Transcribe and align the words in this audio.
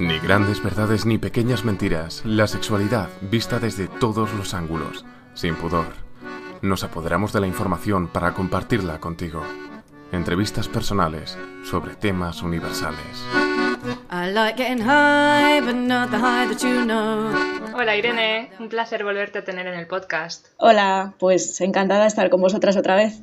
Ni 0.00 0.18
grandes 0.18 0.62
verdades 0.62 1.04
ni 1.04 1.18
pequeñas 1.18 1.62
mentiras, 1.62 2.22
la 2.24 2.46
sexualidad 2.46 3.10
vista 3.20 3.58
desde 3.58 3.86
todos 3.86 4.32
los 4.32 4.54
ángulos, 4.54 5.04
sin 5.34 5.56
pudor. 5.56 5.88
Nos 6.62 6.84
apoderamos 6.84 7.34
de 7.34 7.40
la 7.40 7.46
información 7.46 8.08
para 8.08 8.32
compartirla 8.32 8.98
contigo. 8.98 9.42
Entrevistas 10.10 10.68
personales 10.68 11.36
sobre 11.64 11.96
temas 11.96 12.42
universales. 12.42 13.26
Hola 17.74 17.96
Irene, 17.96 18.50
un 18.58 18.70
placer 18.70 19.04
volverte 19.04 19.40
a 19.40 19.44
tener 19.44 19.66
en 19.66 19.74
el 19.74 19.86
podcast. 19.86 20.46
Hola, 20.56 21.12
pues 21.18 21.60
encantada 21.60 22.02
de 22.02 22.08
estar 22.08 22.30
con 22.30 22.40
vosotras 22.40 22.78
otra 22.78 22.96
vez. 22.96 23.22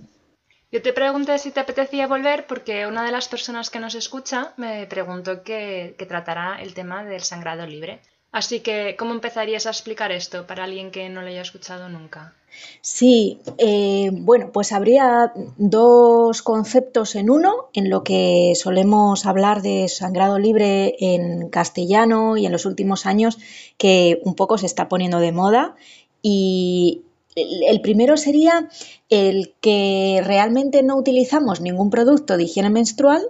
Yo 0.69 0.81
te 0.81 0.91
pregunté 0.91 1.39
si 1.39 1.51
te 1.51 1.61
apetecía 1.61 2.07
volver 2.07 2.45
porque 2.45 2.87
una 2.87 3.05
de 3.05 3.11
las 3.11 3.29
personas 3.29 3.69
que 3.69 3.79
nos 3.79 3.95
escucha 3.95 4.53
me 4.57 4.85
preguntó 4.85 5.41
que, 5.41 5.95
tratará 6.07 6.61
el 6.61 6.73
tema 6.73 7.05
del 7.05 7.21
sangrado 7.21 7.65
libre. 7.65 8.01
Así 8.33 8.59
que, 8.59 8.97
¿cómo 8.99 9.13
empezarías 9.13 9.65
a 9.65 9.69
explicar 9.69 10.11
esto 10.11 10.45
para 10.45 10.65
alguien 10.65 10.91
que 10.91 11.07
no 11.07 11.21
lo 11.21 11.29
haya 11.29 11.41
escuchado 11.41 11.87
nunca? 11.87 12.33
Sí, 12.81 13.39
eh, 13.57 14.09
bueno, 14.11 14.51
pues 14.51 14.73
habría 14.73 15.31
dos 15.55 16.41
conceptos 16.41 17.15
en 17.15 17.29
uno, 17.29 17.69
en 17.71 17.89
lo 17.89 18.03
que 18.03 18.51
solemos 18.55 19.25
hablar 19.25 19.61
de 19.61 19.87
sangrado 19.87 20.37
libre 20.37 20.97
en 20.99 21.49
castellano 21.49 22.35
y 22.35 22.45
en 22.45 22.51
los 22.51 22.65
últimos 22.65 23.05
años 23.05 23.37
que 23.77 24.19
un 24.25 24.35
poco 24.35 24.57
se 24.57 24.65
está 24.65 24.89
poniendo 24.89 25.19
de 25.19 25.31
moda 25.31 25.75
y, 26.21 27.03
el 27.37 27.81
primero 27.81 28.17
sería 28.17 28.69
el 29.09 29.53
que 29.61 30.21
realmente 30.23 30.83
no 30.83 30.97
utilizamos 30.97 31.61
ningún 31.61 31.89
producto 31.89 32.37
de 32.37 32.43
higiene 32.43 32.69
menstrual, 32.69 33.29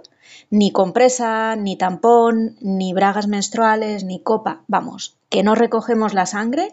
ni 0.50 0.70
compresa, 0.70 1.56
ni 1.56 1.76
tampón, 1.76 2.56
ni 2.60 2.92
bragas 2.92 3.26
menstruales, 3.26 4.04
ni 4.04 4.20
copa. 4.20 4.62
Vamos, 4.66 5.16
que 5.28 5.42
no 5.42 5.54
recogemos 5.54 6.14
la 6.14 6.26
sangre 6.26 6.72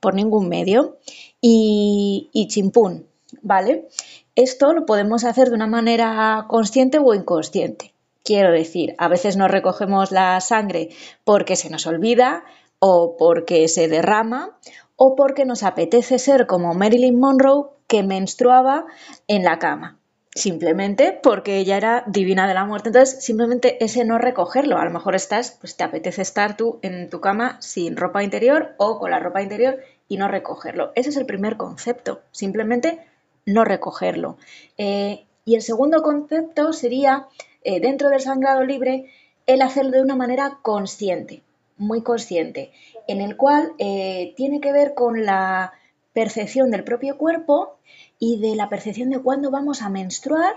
por 0.00 0.14
ningún 0.14 0.48
medio. 0.48 0.98
Y, 1.40 2.30
y 2.32 2.48
chimpún, 2.48 3.06
¿vale? 3.42 3.88
Esto 4.34 4.72
lo 4.72 4.86
podemos 4.86 5.24
hacer 5.24 5.50
de 5.50 5.54
una 5.54 5.66
manera 5.66 6.46
consciente 6.48 6.98
o 6.98 7.14
inconsciente. 7.14 7.92
Quiero 8.22 8.50
decir, 8.50 8.94
a 8.96 9.08
veces 9.08 9.36
no 9.36 9.46
recogemos 9.46 10.10
la 10.10 10.40
sangre 10.40 10.88
porque 11.24 11.56
se 11.56 11.68
nos 11.68 11.86
olvida 11.86 12.44
o 12.78 13.16
porque 13.18 13.68
se 13.68 13.88
derrama 13.88 14.58
o 14.96 15.16
porque 15.16 15.44
nos 15.44 15.62
apetece 15.62 16.18
ser 16.18 16.46
como 16.46 16.74
Marilyn 16.74 17.18
Monroe 17.18 17.70
que 17.86 18.02
menstruaba 18.02 18.86
en 19.28 19.44
la 19.44 19.58
cama. 19.58 19.98
Simplemente 20.34 21.18
porque 21.22 21.58
ella 21.58 21.76
era 21.76 22.02
divina 22.08 22.48
de 22.48 22.54
la 22.54 22.64
muerte. 22.64 22.88
Entonces, 22.88 23.24
simplemente 23.24 23.82
ese 23.84 24.04
no 24.04 24.18
recogerlo. 24.18 24.78
A 24.78 24.84
lo 24.84 24.90
mejor 24.90 25.14
estás, 25.14 25.52
pues 25.60 25.76
te 25.76 25.84
apetece 25.84 26.22
estar 26.22 26.56
tú 26.56 26.80
en 26.82 27.08
tu 27.08 27.20
cama 27.20 27.56
sin 27.60 27.96
ropa 27.96 28.24
interior 28.24 28.74
o 28.78 28.98
con 28.98 29.12
la 29.12 29.20
ropa 29.20 29.42
interior 29.42 29.78
y 30.08 30.16
no 30.16 30.26
recogerlo. 30.26 30.90
Ese 30.96 31.10
es 31.10 31.16
el 31.16 31.26
primer 31.26 31.56
concepto. 31.56 32.22
Simplemente 32.32 32.98
no 33.46 33.64
recogerlo. 33.64 34.36
Eh, 34.76 35.24
y 35.44 35.54
el 35.54 35.62
segundo 35.62 36.02
concepto 36.02 36.72
sería, 36.72 37.28
eh, 37.62 37.78
dentro 37.78 38.10
del 38.10 38.20
sangrado 38.20 38.64
libre, 38.64 39.10
el 39.46 39.62
hacerlo 39.62 39.92
de 39.92 40.02
una 40.02 40.16
manera 40.16 40.58
consciente, 40.62 41.42
muy 41.76 42.02
consciente 42.02 42.72
en 43.06 43.20
el 43.20 43.36
cual 43.36 43.72
eh, 43.78 44.34
tiene 44.36 44.60
que 44.60 44.72
ver 44.72 44.94
con 44.94 45.24
la 45.24 45.72
percepción 46.12 46.70
del 46.70 46.84
propio 46.84 47.18
cuerpo 47.18 47.76
y 48.18 48.38
de 48.38 48.56
la 48.56 48.68
percepción 48.68 49.10
de 49.10 49.20
cuándo 49.20 49.50
vamos 49.50 49.82
a 49.82 49.90
menstruar, 49.90 50.54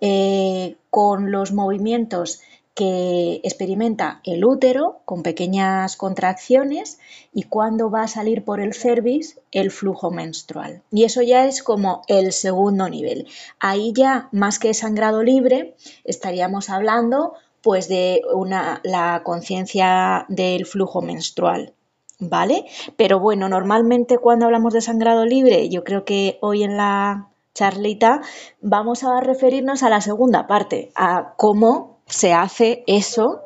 eh, 0.00 0.76
con 0.90 1.30
los 1.30 1.52
movimientos 1.52 2.40
que 2.74 3.40
experimenta 3.44 4.20
el 4.24 4.44
útero 4.44 5.00
con 5.04 5.22
pequeñas 5.22 5.96
contracciones 5.96 6.98
y 7.32 7.44
cuándo 7.44 7.88
va 7.88 8.02
a 8.02 8.08
salir 8.08 8.44
por 8.44 8.60
el 8.60 8.74
cervix 8.74 9.38
el 9.52 9.70
flujo 9.70 10.10
menstrual. 10.10 10.82
Y 10.90 11.04
eso 11.04 11.22
ya 11.22 11.46
es 11.46 11.62
como 11.62 12.02
el 12.08 12.32
segundo 12.32 12.88
nivel. 12.88 13.28
Ahí 13.60 13.92
ya, 13.92 14.28
más 14.32 14.58
que 14.58 14.74
sangrado 14.74 15.22
libre, 15.22 15.76
estaríamos 16.04 16.68
hablando 16.68 17.34
pues 17.64 17.88
de 17.88 18.20
una, 18.32 18.80
la 18.84 19.22
conciencia 19.24 20.26
del 20.28 20.66
flujo 20.66 21.00
menstrual. 21.00 21.72
¿Vale? 22.20 22.66
Pero 22.96 23.18
bueno, 23.18 23.48
normalmente 23.48 24.18
cuando 24.18 24.44
hablamos 24.44 24.72
de 24.72 24.80
sangrado 24.80 25.24
libre, 25.24 25.68
yo 25.68 25.82
creo 25.82 26.04
que 26.04 26.38
hoy 26.42 26.62
en 26.62 26.76
la 26.76 27.28
charlita 27.54 28.20
vamos 28.60 29.02
a 29.02 29.20
referirnos 29.20 29.82
a 29.82 29.88
la 29.88 30.00
segunda 30.00 30.46
parte, 30.46 30.92
a 30.94 31.34
cómo 31.36 31.98
se 32.06 32.32
hace 32.32 32.84
eso 32.86 33.40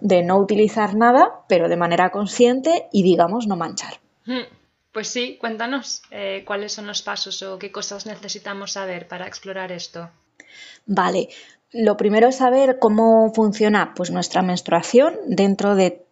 de 0.00 0.22
no 0.22 0.38
utilizar 0.38 0.94
nada, 0.94 1.42
pero 1.48 1.68
de 1.68 1.76
manera 1.76 2.10
consciente 2.10 2.88
y 2.92 3.02
digamos 3.02 3.46
no 3.46 3.56
manchar. 3.56 3.94
Hmm, 4.24 4.46
pues 4.92 5.08
sí, 5.08 5.36
cuéntanos 5.40 6.02
eh, 6.10 6.44
cuáles 6.46 6.72
son 6.72 6.86
los 6.86 7.02
pasos 7.02 7.42
o 7.42 7.58
qué 7.58 7.72
cosas 7.72 8.06
necesitamos 8.06 8.72
saber 8.72 9.08
para 9.08 9.26
explorar 9.26 9.72
esto. 9.72 10.10
Vale, 10.86 11.28
lo 11.72 11.96
primero 11.96 12.28
es 12.28 12.36
saber 12.36 12.78
cómo 12.78 13.32
funciona 13.34 13.94
pues, 13.94 14.10
nuestra 14.10 14.42
menstruación 14.42 15.14
dentro 15.26 15.74
de 15.74 16.04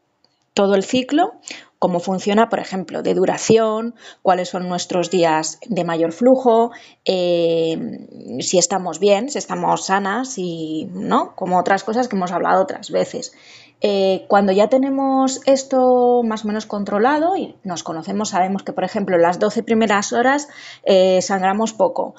todo 0.55 0.75
el 0.75 0.83
ciclo, 0.83 1.35
cómo 1.79 2.01
funciona, 2.01 2.49
por 2.49 2.59
ejemplo, 2.59 3.03
de 3.03 3.15
duración, 3.15 3.95
cuáles 4.23 4.49
son 4.49 4.69
nuestros 4.69 5.11
días 5.11 5.59
de 5.67 5.85
mayor 5.85 6.13
flujo, 6.13 6.73
eh, 7.05 7.79
si 8.41 8.59
estamos 8.59 8.99
bien, 8.99 9.31
si 9.31 9.39
estamos 9.39 9.87
sanas 9.87 10.35
y 10.37 10.89
no, 10.93 11.35
como 11.37 11.59
otras 11.59 11.85
cosas 11.85 12.09
que 12.09 12.17
hemos 12.17 12.33
hablado 12.33 12.63
otras 12.63 12.91
veces. 12.91 13.33
Eh, 13.83 14.27
cuando 14.29 14.53
ya 14.53 14.69
tenemos 14.69 15.41
esto 15.47 16.23
más 16.23 16.45
o 16.45 16.49
menos 16.49 16.67
controlado 16.67 17.37
y 17.37 17.57
nos 17.65 17.83
conocemos, 17.83 18.31
sabemos 18.31 18.63
que, 18.63 18.73
por 18.73 18.85
ejemplo, 18.85 19.17
las 19.17 19.39
12 19.39 19.63
primeras 19.63 20.13
horas 20.13 20.49
eh, 20.85 21.23
sangramos 21.23 21.73
poco. 21.73 22.15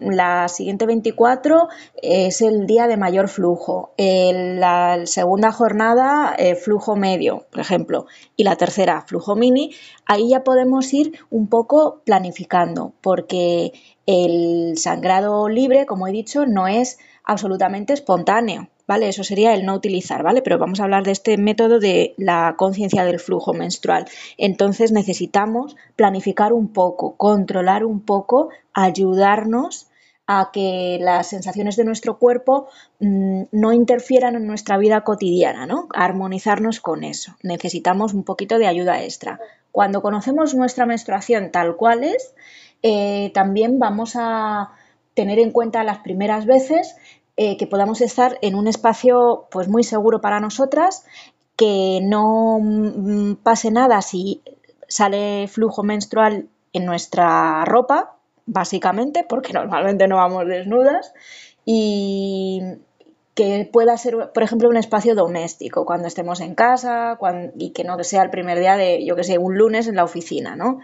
La 0.00 0.48
siguiente 0.48 0.86
24 0.86 1.68
es 2.02 2.40
el 2.40 2.66
día 2.66 2.86
de 2.86 2.96
mayor 2.96 3.28
flujo. 3.28 3.92
la 3.98 5.02
segunda 5.04 5.52
jornada, 5.52 6.34
eh, 6.38 6.54
flujo 6.54 6.96
medio, 6.96 7.46
por 7.50 7.60
ejemplo. 7.60 8.06
Y 8.36 8.44
la 8.44 8.56
tercera, 8.56 9.02
flujo 9.02 9.36
mini. 9.36 9.74
Ahí 10.06 10.30
ya 10.30 10.44
podemos 10.44 10.92
ir 10.94 11.18
un 11.30 11.48
poco 11.48 12.00
planificando, 12.04 12.94
porque 13.00 13.72
el 14.06 14.78
sangrado 14.78 15.48
libre, 15.48 15.86
como 15.86 16.06
he 16.06 16.12
dicho, 16.12 16.46
no 16.46 16.66
es 16.68 16.98
absolutamente 17.24 17.92
espontáneo. 17.92 18.68
¿Vale? 18.90 19.08
Eso 19.08 19.22
sería 19.22 19.54
el 19.54 19.64
no 19.64 19.76
utilizar, 19.76 20.24
¿vale? 20.24 20.42
Pero 20.42 20.58
vamos 20.58 20.80
a 20.80 20.82
hablar 20.82 21.04
de 21.04 21.12
este 21.12 21.36
método 21.36 21.78
de 21.78 22.12
la 22.16 22.56
conciencia 22.58 23.04
del 23.04 23.20
flujo 23.20 23.52
menstrual. 23.52 24.06
Entonces 24.36 24.90
necesitamos 24.90 25.76
planificar 25.94 26.52
un 26.52 26.72
poco, 26.72 27.14
controlar 27.16 27.84
un 27.84 28.00
poco, 28.00 28.48
ayudarnos 28.74 29.86
a 30.26 30.50
que 30.52 30.98
las 31.00 31.28
sensaciones 31.28 31.76
de 31.76 31.84
nuestro 31.84 32.18
cuerpo 32.18 32.66
mm, 32.98 33.42
no 33.52 33.72
interfieran 33.72 34.34
en 34.34 34.48
nuestra 34.48 34.76
vida 34.76 35.02
cotidiana, 35.02 35.66
¿no? 35.66 35.86
armonizarnos 35.94 36.80
con 36.80 37.04
eso. 37.04 37.36
Necesitamos 37.44 38.12
un 38.12 38.24
poquito 38.24 38.58
de 38.58 38.66
ayuda 38.66 39.04
extra. 39.04 39.38
Cuando 39.70 40.02
conocemos 40.02 40.56
nuestra 40.56 40.84
menstruación 40.84 41.52
tal 41.52 41.76
cual 41.76 42.02
es, 42.02 42.34
eh, 42.82 43.30
también 43.34 43.78
vamos 43.78 44.16
a 44.16 44.72
tener 45.14 45.38
en 45.38 45.52
cuenta 45.52 45.84
las 45.84 45.98
primeras 45.98 46.44
veces 46.46 46.96
eh, 47.42 47.56
que 47.56 47.66
podamos 47.66 48.02
estar 48.02 48.36
en 48.42 48.54
un 48.54 48.68
espacio 48.68 49.48
pues 49.50 49.66
muy 49.66 49.82
seguro 49.82 50.20
para 50.20 50.40
nosotras, 50.40 51.06
que 51.56 52.00
no 52.02 52.58
mm, 52.60 53.36
pase 53.36 53.70
nada 53.70 54.02
si 54.02 54.42
sale 54.88 55.48
flujo 55.48 55.82
menstrual 55.82 56.50
en 56.74 56.84
nuestra 56.84 57.64
ropa, 57.64 58.18
básicamente, 58.44 59.24
porque 59.26 59.52
normalmente 59.54 60.06
no 60.06 60.16
vamos 60.16 60.46
desnudas, 60.48 61.14
y 61.64 62.60
que 63.34 63.66
pueda 63.72 63.96
ser, 63.96 64.32
por 64.34 64.42
ejemplo, 64.42 64.68
un 64.68 64.76
espacio 64.76 65.14
doméstico, 65.14 65.86
cuando 65.86 66.08
estemos 66.08 66.42
en 66.42 66.54
casa 66.54 67.18
y 67.56 67.70
que 67.70 67.84
no 67.84 68.04
sea 68.04 68.22
el 68.22 68.28
primer 68.28 68.58
día 68.58 68.76
de, 68.76 69.02
yo 69.02 69.16
que 69.16 69.24
sé, 69.24 69.38
un 69.38 69.56
lunes 69.56 69.88
en 69.88 69.96
la 69.96 70.04
oficina, 70.04 70.56
¿no? 70.56 70.80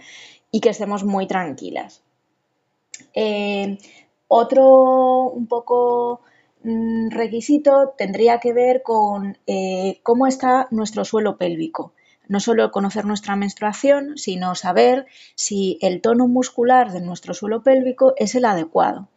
Y 0.50 0.60
que 0.60 0.70
estemos 0.70 1.04
muy 1.04 1.26
tranquilas. 1.26 2.02
Eh, 3.12 3.76
otro 4.26 5.28
un 5.28 5.48
poco 5.48 6.22
requisito 7.10 7.94
tendría 7.96 8.40
que 8.40 8.52
ver 8.52 8.82
con 8.82 9.38
eh, 9.46 10.00
cómo 10.02 10.26
está 10.26 10.68
nuestro 10.70 11.04
suelo 11.04 11.36
pélvico. 11.36 11.92
No 12.28 12.40
solo 12.40 12.72
conocer 12.72 13.04
nuestra 13.04 13.36
menstruación, 13.36 14.18
sino 14.18 14.54
saber 14.56 15.06
si 15.36 15.78
el 15.80 16.00
tono 16.00 16.26
muscular 16.26 16.90
de 16.92 17.00
nuestro 17.00 17.34
suelo 17.34 17.62
pélvico 17.62 18.14
es 18.16 18.34
el 18.34 18.44
adecuado. 18.44 19.08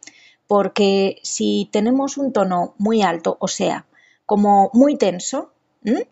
Porque 0.46 1.16
si 1.22 1.68
tenemos 1.72 2.18
un 2.18 2.32
tono 2.32 2.74
muy 2.78 3.02
alto, 3.02 3.36
o 3.40 3.48
sea, 3.48 3.86
como 4.26 4.70
muy 4.72 4.96
tenso, 4.96 5.52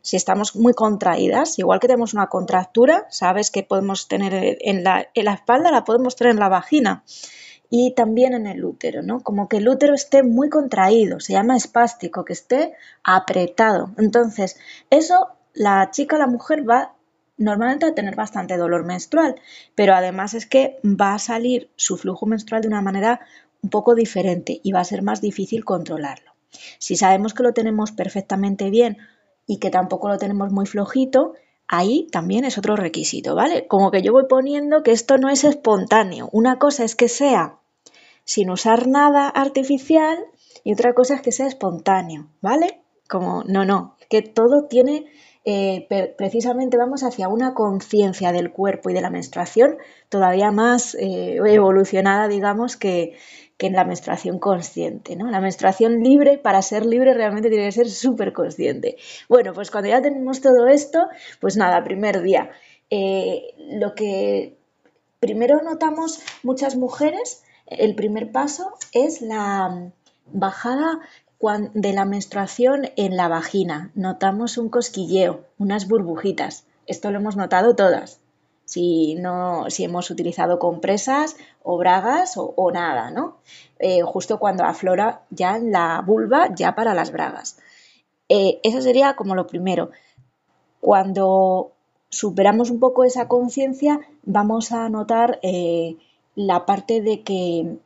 si 0.00 0.17
estamos 0.17 0.56
muy 0.56 0.73
contraídas, 0.73 1.58
igual 1.58 1.79
que 1.79 1.88
tenemos 1.88 2.14
una 2.14 2.29
contractura, 2.29 3.06
sabes 3.11 3.50
que 3.50 3.62
podemos 3.62 4.08
tener 4.08 4.56
en 4.61 4.82
la, 4.82 5.08
en 5.14 5.25
la 5.26 5.34
espalda, 5.34 5.70
la 5.70 5.84
podemos 5.84 6.17
tener 6.17 6.32
en 6.32 6.41
la 6.41 6.49
vagina 6.49 7.05
y 7.70 7.93
también 7.94 8.35
en 8.35 8.47
el 8.47 8.65
útero, 8.65 9.03
¿no? 9.03 9.20
Como 9.20 9.49
que 9.49 9.59
el 9.59 9.69
útero 9.69 9.94
esté 9.94 10.23
muy 10.23 10.49
contraído, 10.49 11.20
se 11.20 11.35
llama 11.35 11.56
espástico, 11.56 12.25
que 12.25 12.32
esté 12.32 12.75
apretado. 13.05 13.91
Entonces, 13.99 14.59
eso 14.91 15.29
la 15.55 15.91
chica, 15.91 16.19
la 16.19 16.26
mujer 16.26 16.69
va 16.69 16.94
normalmente 17.37 17.87
a 17.87 17.94
tener 17.94 18.17
bastante 18.17 18.56
dolor 18.56 18.85
menstrual, 18.85 19.37
pero 19.75 19.94
además 19.94 20.35
es 20.35 20.47
que 20.47 20.79
va 20.85 21.15
a 21.15 21.19
salir 21.19 21.70
su 21.76 21.97
flujo 21.97 22.26
menstrual 22.26 22.62
de 22.62 22.69
una 22.69 22.82
manera 22.82 23.20
un 23.62 23.70
poco 23.70 23.94
diferente 23.94 24.61
y 24.62 24.73
va 24.73 24.81
a 24.81 24.85
ser 24.85 25.03
más 25.03 25.20
difícil 25.20 25.65
controlarlo. 25.65 26.32
Si 26.79 26.97
sabemos 26.97 27.35
que 27.35 27.43
lo 27.43 27.53
tenemos 27.53 27.93
perfectamente 27.93 28.70
bien 28.70 28.99
y 29.47 29.59
que 29.59 29.70
tampoco 29.70 30.09
lo 30.09 30.19
tenemos 30.19 30.53
muy 30.53 30.67
flojito, 30.67 31.35
ahí 31.69 32.09
también 32.11 32.44
es 32.44 32.59
otro 32.59 32.76
requisito, 32.76 33.35
¿vale? 33.35 33.67
Como 33.67 33.91
que 33.91 34.03
yo 34.03 34.12
voy 34.12 34.25
poniendo 34.29 34.82
que 34.82 34.93
esto 34.93 35.19
no 35.19 35.29
es 35.29 35.44
espontáneo. 35.44 36.29
Una 36.32 36.59
cosa 36.59 36.85
es 36.85 36.97
que 36.97 37.09
sea 37.09 37.59
sin 38.25 38.50
usar 38.50 38.88
nada 38.88 39.29
artificial 39.29 40.19
y 40.65 40.73
otra 40.73 40.94
cosa 40.94 41.15
es 41.15 41.23
que 41.23 41.32
sea 41.32 41.47
espontáneo, 41.47 42.26
¿vale? 42.41 42.81
Como, 43.09 43.44
no, 43.44 43.65
no, 43.65 43.97
que 44.11 44.23
todo 44.23 44.67
tiene, 44.69 45.06
eh, 45.44 45.87
precisamente 46.17 46.76
vamos 46.76 47.05
hacia 47.05 47.29
una 47.29 47.55
conciencia 47.55 48.32
del 48.32 48.50
cuerpo 48.50 48.91
y 48.91 48.94
de 48.94 49.00
la 49.00 49.11
menstruación 49.11 49.79
todavía 50.09 50.50
más 50.50 50.94
eh, 50.94 51.37
evolucionada, 51.37 52.29
digamos, 52.29 52.76
que, 52.76 53.17
que 53.58 53.66
en 53.66 53.75
la 53.75 53.84
menstruación 53.84 54.38
consciente. 54.38 55.16
¿no? 55.16 55.31
La 55.31 55.40
menstruación 55.40 56.02
libre, 56.02 56.38
para 56.38 56.62
ser 56.62 56.87
libre, 56.87 57.12
realmente 57.12 57.50
tiene 57.50 57.66
que 57.66 57.72
ser 57.72 57.90
súper 57.90 58.32
consciente. 58.32 58.96
Bueno, 59.28 59.52
pues 59.52 59.70
cuando 59.70 59.90
ya 59.90 60.00
tenemos 60.00 60.40
todo 60.40 60.69
esto, 60.69 61.08
pues 61.40 61.56
nada, 61.56 61.84
primer 61.84 62.22
día. 62.22 62.50
Eh, 62.88 63.55
lo 63.58 63.94
que 63.94 64.56
primero 65.20 65.60
notamos 65.62 66.20
muchas 66.43 66.76
mujeres, 66.76 67.43
el 67.66 67.96
primer 67.96 68.31
paso 68.31 68.72
es 68.93 69.20
la 69.20 69.90
bajada 70.26 71.00
de 71.75 71.93
la 71.93 72.05
menstruación 72.05 72.90
en 72.96 73.16
la 73.16 73.28
vagina. 73.28 73.90
Notamos 73.94 74.56
un 74.56 74.69
cosquilleo, 74.69 75.44
unas 75.58 75.88
burbujitas. 75.88 76.64
Esto 76.87 77.10
lo 77.10 77.19
hemos 77.19 77.37
notado 77.37 77.75
todas 77.75 78.20
si, 78.69 79.15
no, 79.15 79.70
si 79.70 79.85
hemos 79.85 80.11
utilizado 80.11 80.59
compresas 80.59 81.38
o 81.62 81.79
bragas 81.79 82.35
o, 82.37 82.70
nada, 82.70 83.11
¿no? 83.11 83.38
Eh, 83.79 84.03
justo 84.03 84.38
cuando 84.38 84.65
aflora 84.65 85.23
ya 85.31 85.56
la 85.56 86.03
vulva, 86.06 86.55
ya 86.55 86.75
para 86.75 86.93
las 86.93 87.11
bragas. 87.11 87.56
Eh, 88.29 88.61
eso 88.62 88.82
sería 88.82 89.17
como 89.17 89.35
lo 89.35 89.47
primero. 89.47 89.91
Cuando 90.81 91.73
superamos 92.11 92.69
un 92.69 92.79
poco 92.79 93.05
esa 93.05 93.26
conciencia, 93.26 94.00
vamos 94.23 94.70
a 94.73 94.87
notar 94.91 95.38
eh, 95.43 95.97
la 96.35 96.67
parte 96.67 97.00
de 97.00 97.23
que 97.23 97.79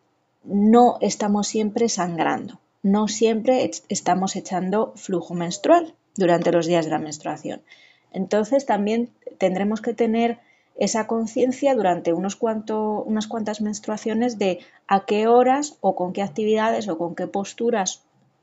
no 0.43 0.99
estamos 1.01 1.47
siempre 1.47 1.89
sangrando, 1.89 2.59
no 2.83 3.07
siempre 3.07 3.71
estamos 3.89 4.35
echando 4.35 4.95
flujo 4.97 5.35
menstrual 5.35 5.95
durante 6.17 6.51
los 6.51 6.67
días 6.67 6.87
de 6.87 6.91
la 6.91 6.99
menstruación. 6.99 7.63
Entonces 8.11 8.67
también 8.67 9.11
tendremos 9.39 9.81
que 9.81 9.95
tener 9.95 10.41
esa 10.77 11.07
conciencia 11.07 11.75
durante 11.75 12.13
unos 12.13 12.39
unas 12.41 13.27
cuantas 13.27 13.61
menstruaciones 13.61 14.39
de 14.39 14.61
a 14.89 15.05
qué 15.05 15.27
horas 15.27 15.77
o 15.81 15.95
con 15.95 16.13
qué 16.13 16.23
actividades 16.23 16.89
o 16.89 16.99
con 16.99 17.15
qué 17.15 17.27
posturas 17.27 18.03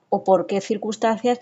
o 0.09 0.23
por 0.23 0.47
qué 0.47 0.61
circunstancias 0.61 1.39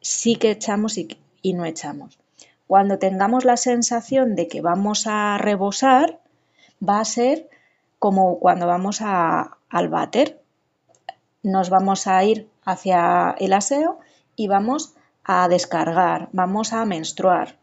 sí 0.00 0.36
que 0.36 0.52
echamos 0.52 0.98
y, 0.98 1.18
no 1.52 1.64
echamos. 1.64 2.18
Cuando 2.66 2.98
tengamos 2.98 3.44
la 3.44 3.56
sensación 3.56 4.34
de 4.36 4.48
que 4.48 4.60
vamos 4.60 5.06
a 5.06 5.38
rebosar, 5.38 6.20
va 6.86 7.00
a 7.00 7.04
ser 7.04 7.48
como 7.98 8.38
cuando 8.38 8.66
vamos 8.66 9.00
a, 9.02 9.58
al 9.68 9.88
váter. 9.88 10.40
Nos 11.42 11.70
vamos 11.70 12.06
a 12.06 12.22
ir 12.24 12.48
hacia 12.64 13.34
el 13.38 13.52
aseo 13.52 13.98
y 14.36 14.48
vamos 14.48 14.94
a 15.24 15.48
descargar, 15.48 16.28
vamos 16.32 16.72
a 16.72 16.84
menstruar. 16.84 17.59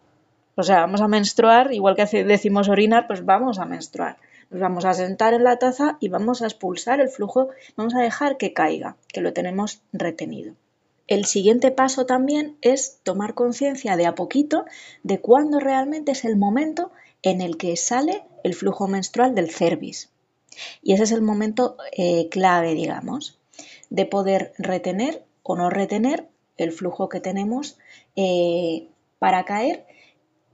O 0.59 0.63
sea, 0.63 0.79
vamos 0.79 1.01
a 1.01 1.07
menstruar, 1.07 1.71
igual 1.71 1.95
que 1.95 2.23
decimos 2.23 2.67
orinar, 2.67 3.05
pues 3.05 3.23
vamos 3.23 3.59
a 3.59 3.65
menstruar. 3.65 4.17
Nos 4.49 4.59
vamos 4.59 4.85
a 4.85 4.93
sentar 4.95 5.35
en 5.35 5.43
la 5.43 5.59
taza 5.59 5.97
y 5.99 6.09
vamos 6.09 6.41
a 6.41 6.45
expulsar 6.45 6.99
el 6.99 7.09
flujo, 7.09 7.49
vamos 7.75 7.93
a 7.93 8.01
dejar 8.01 8.37
que 8.37 8.53
caiga, 8.53 8.97
que 9.13 9.21
lo 9.21 9.33
tenemos 9.33 9.81
retenido. 9.93 10.55
El 11.05 11.25
siguiente 11.25 11.69
paso 11.69 12.07
también 12.07 12.57
es 12.61 12.97
tomar 13.03 13.35
conciencia 13.35 13.95
de 13.97 14.07
a 14.07 14.15
poquito 14.15 14.65
de 15.03 15.19
cuándo 15.19 15.59
realmente 15.59 16.13
es 16.13 16.25
el 16.25 16.37
momento 16.37 16.91
en 17.21 17.41
el 17.41 17.57
que 17.57 17.77
sale 17.77 18.23
el 18.43 18.55
flujo 18.55 18.87
menstrual 18.87 19.35
del 19.35 19.51
cervix. 19.51 20.09
Y 20.81 20.93
ese 20.93 21.03
es 21.03 21.11
el 21.11 21.21
momento 21.21 21.77
eh, 21.91 22.29
clave, 22.29 22.73
digamos, 22.73 23.37
de 23.91 24.07
poder 24.07 24.53
retener 24.57 25.23
o 25.43 25.55
no 25.55 25.69
retener 25.69 26.27
el 26.57 26.71
flujo 26.71 27.09
que 27.09 27.19
tenemos 27.19 27.77
eh, 28.15 28.87
para 29.19 29.45
caer 29.45 29.85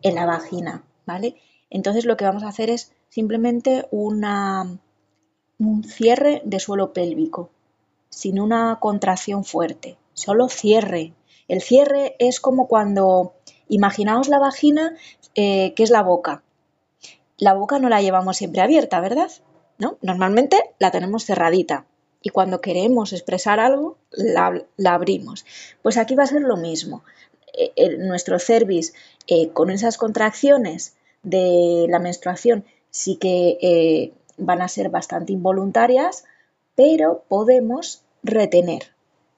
en 0.04 0.16
la 0.16 0.26
vagina, 0.26 0.84
¿vale? 1.06 1.36
Entonces 1.70 2.06
lo 2.06 2.18
que 2.18 2.26
vamos 2.26 2.44
a 2.44 2.50
hacer 2.50 2.70
es 2.70 2.92
simplemente 3.10 3.88
un 3.92 4.24
cierre 5.86 6.42
de 6.46 6.60
suelo 6.60 6.94
pélvico, 6.94 7.50
sin 8.10 8.40
una 8.40 8.78
contracción 8.80 9.44
fuerte, 9.44 9.98
solo 10.14 10.50
cierre. 10.50 11.14
El 11.48 11.62
cierre 11.62 12.16
es 12.20 12.40
como 12.40 12.68
cuando, 12.68 13.34
imaginaos 13.68 14.28
la 14.28 14.40
vagina, 14.40 14.96
eh, 15.36 15.74
que 15.76 15.84
es 15.84 15.90
la 15.90 16.04
boca. 16.04 16.44
La 17.38 17.54
boca 17.54 17.80
no 17.80 17.90
la 17.90 18.02
llevamos 18.02 18.38
siempre 18.38 18.62
abierta, 18.62 19.00
¿verdad? 19.00 19.32
¿No? 19.80 19.98
Normalmente 20.02 20.58
la 20.80 20.92
tenemos 20.92 21.26
cerradita 21.26 21.86
y 22.22 22.30
cuando 22.30 22.62
queremos 22.62 23.12
expresar 23.12 23.60
algo, 23.60 23.98
la, 24.12 24.64
la 24.78 24.94
abrimos. 24.94 25.46
Pues 25.82 25.98
aquí 25.98 26.16
va 26.16 26.24
a 26.24 26.28
ser 26.28 26.42
lo 26.42 26.56
mismo. 26.56 27.04
Eh, 27.56 27.98
nuestro 28.00 28.40
cervix 28.40 28.94
eh, 29.28 29.50
con 29.50 29.70
esas 29.70 29.98
contracciones 29.98 30.96
de 31.24 31.88
la 31.90 32.00
menstruación 32.00 32.66
sí 32.90 33.16
que 33.16 33.58
eh, 33.62 34.14
van 34.38 34.62
a 34.62 34.68
ser 34.68 34.90
bastante 34.90 35.34
involuntarias, 35.34 36.26
pero 36.76 37.24
podemos 37.28 38.02
retener 38.24 38.94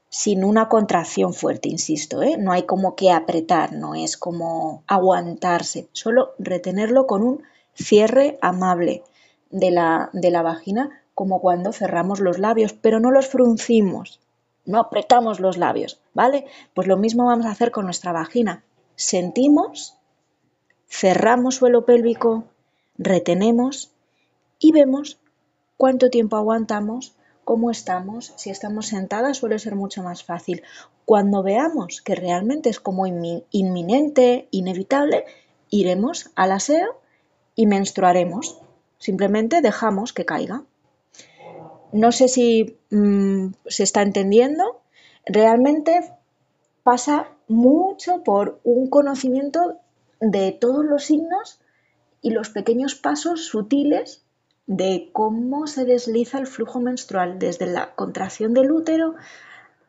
sin 0.10 0.46
una 0.46 0.70
contracción 0.70 1.34
fuerte, 1.34 1.68
insisto, 1.68 2.22
no 2.38 2.54
hay 2.54 2.64
como 2.64 2.96
que 2.96 3.12
apretar, 3.12 3.74
no 3.74 3.96
es 3.96 4.16
como 4.16 4.84
aguantarse, 4.88 5.90
solo 5.92 6.34
retenerlo 6.40 7.06
con 7.06 7.22
un 7.22 7.44
cierre 7.74 8.38
amable 8.42 9.04
de 9.50 9.72
la, 9.72 10.10
de 10.14 10.32
la 10.32 10.42
vagina, 10.42 11.02
como 11.14 11.42
cuando 11.42 11.74
cerramos 11.74 12.22
los 12.22 12.40
labios, 12.40 12.74
pero 12.74 13.00
no 13.00 13.12
los 13.12 13.28
fruncimos, 13.28 14.22
no 14.66 14.80
apretamos 14.80 15.40
los 15.40 15.58
labios, 15.58 16.00
¿vale? 16.14 16.46
Pues 16.74 16.88
lo 16.88 16.98
mismo 16.98 17.26
vamos 17.26 17.46
a 17.46 17.52
hacer 17.52 17.72
con 17.72 17.86
nuestra 17.86 18.12
vagina. 18.12 18.64
Sentimos, 18.96 19.98
cerramos 20.88 21.56
suelo 21.56 21.86
pélvico, 21.86 22.46
retenemos 22.98 23.92
y 24.60 24.72
vemos 24.72 25.20
cuánto 25.78 26.10
tiempo 26.10 26.38
aguantamos, 26.38 27.16
cómo 27.44 27.72
estamos. 27.72 28.34
Si 28.38 28.50
estamos 28.50 28.88
sentadas 28.88 29.38
suele 29.38 29.60
ser 29.60 29.75
mucho 29.75 30.02
más 30.02 30.24
fácil. 30.24 30.64
Cuando 31.06 31.44
veamos 31.44 32.02
que 32.02 32.16
realmente 32.16 32.70
es 32.70 32.80
como 32.80 33.06
inminente, 33.06 34.48
inevitable, 34.52 35.25
iremos 35.70 36.32
al 36.36 36.52
aseo 36.52 37.00
y 37.54 37.68
menstruaremos. 37.68 38.60
Simplemente 38.98 39.62
dejamos 39.62 40.14
que 40.14 40.25
caiga. 40.25 40.64
No 41.92 42.12
sé 42.12 42.28
si 42.28 42.78
mm, 42.90 43.48
se 43.68 43.84
está 43.84 44.02
entendiendo. 44.02 44.82
Realmente 45.25 46.14
pasa 46.86 47.32
mucho 47.48 48.22
por 48.24 48.60
un 48.63 48.92
conocimiento 48.92 49.80
de 50.22 50.51
todos 50.51 50.86
los 50.86 51.06
signos 51.06 51.60
y 52.22 52.30
los 52.30 52.51
pequeños 52.51 52.94
pasos 52.94 53.48
sutiles 53.48 54.24
de 54.68 55.10
cómo 55.12 55.65
se 55.65 55.84
desliza 55.84 56.38
el 56.38 56.46
flujo 56.46 56.80
menstrual 56.80 57.39
desde 57.39 57.65
la 57.65 57.96
contracción 57.96 58.54
del 58.54 58.72
útero 58.72 59.15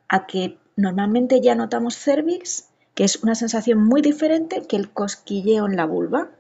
a 0.09 0.27
que 0.27 0.57
normalmente 0.75 1.43
ya 1.43 1.55
notamos 1.55 1.99
cervix, 1.99 2.71
que 2.95 3.05
es 3.05 3.23
una 3.23 3.35
sensación 3.35 3.85
muy 3.85 4.01
diferente 4.01 4.63
que 4.67 4.77
el 4.77 4.91
cosquilleo 4.91 5.67
en 5.67 5.77
la 5.77 5.85
vulva. 5.85 6.31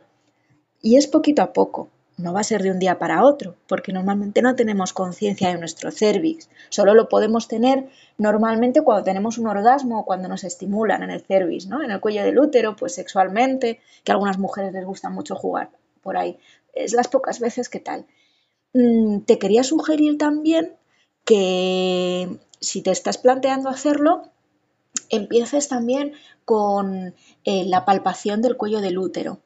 Y 0.80 0.96
es 0.96 1.06
poquito 1.06 1.42
a 1.42 1.52
poco 1.52 1.90
no 2.16 2.32
va 2.32 2.40
a 2.40 2.44
ser 2.44 2.62
de 2.62 2.70
un 2.70 2.78
día 2.78 2.98
para 2.98 3.24
otro, 3.24 3.56
porque 3.66 3.92
normalmente 3.92 4.40
no 4.40 4.54
tenemos 4.54 4.92
conciencia 4.92 5.48
de 5.48 5.58
nuestro 5.58 5.90
cervix. 5.90 6.48
Solo 6.70 6.94
lo 6.94 7.08
podemos 7.08 7.46
tener 7.46 7.88
normalmente 8.16 8.82
cuando 8.82 9.04
tenemos 9.04 9.36
un 9.38 9.48
orgasmo 9.48 10.00
o 10.00 10.04
cuando 10.04 10.28
nos 10.28 10.44
estimulan 10.44 11.02
en 11.02 11.10
el 11.10 11.20
cervix, 11.20 11.66
¿no? 11.66 11.82
En 11.82 11.90
el 11.90 12.00
cuello 12.00 12.22
del 12.22 12.38
útero, 12.38 12.74
pues 12.74 12.94
sexualmente, 12.94 13.80
que 14.02 14.12
a 14.12 14.14
algunas 14.14 14.38
mujeres 14.38 14.72
les 14.72 14.84
gusta 14.84 15.10
mucho 15.10 15.34
jugar 15.34 15.70
por 16.02 16.16
ahí. 16.16 16.38
Es 16.72 16.94
las 16.94 17.08
pocas 17.08 17.38
veces 17.38 17.68
que 17.68 17.80
tal. 17.80 18.06
Mm, 18.72 19.20
te 19.20 19.38
quería 19.38 19.62
sugerir 19.62 20.16
también 20.16 20.72
que 21.24 22.38
si 22.60 22.80
te 22.80 22.92
estás 22.92 23.18
planteando 23.18 23.68
hacerlo, 23.68 24.22
empieces 25.10 25.68
también 25.68 26.12
con 26.46 27.14
eh, 27.44 27.64
la 27.66 27.84
palpación 27.84 28.40
del 28.40 28.56
cuello 28.56 28.80
del 28.80 28.98
útero, 28.98 29.40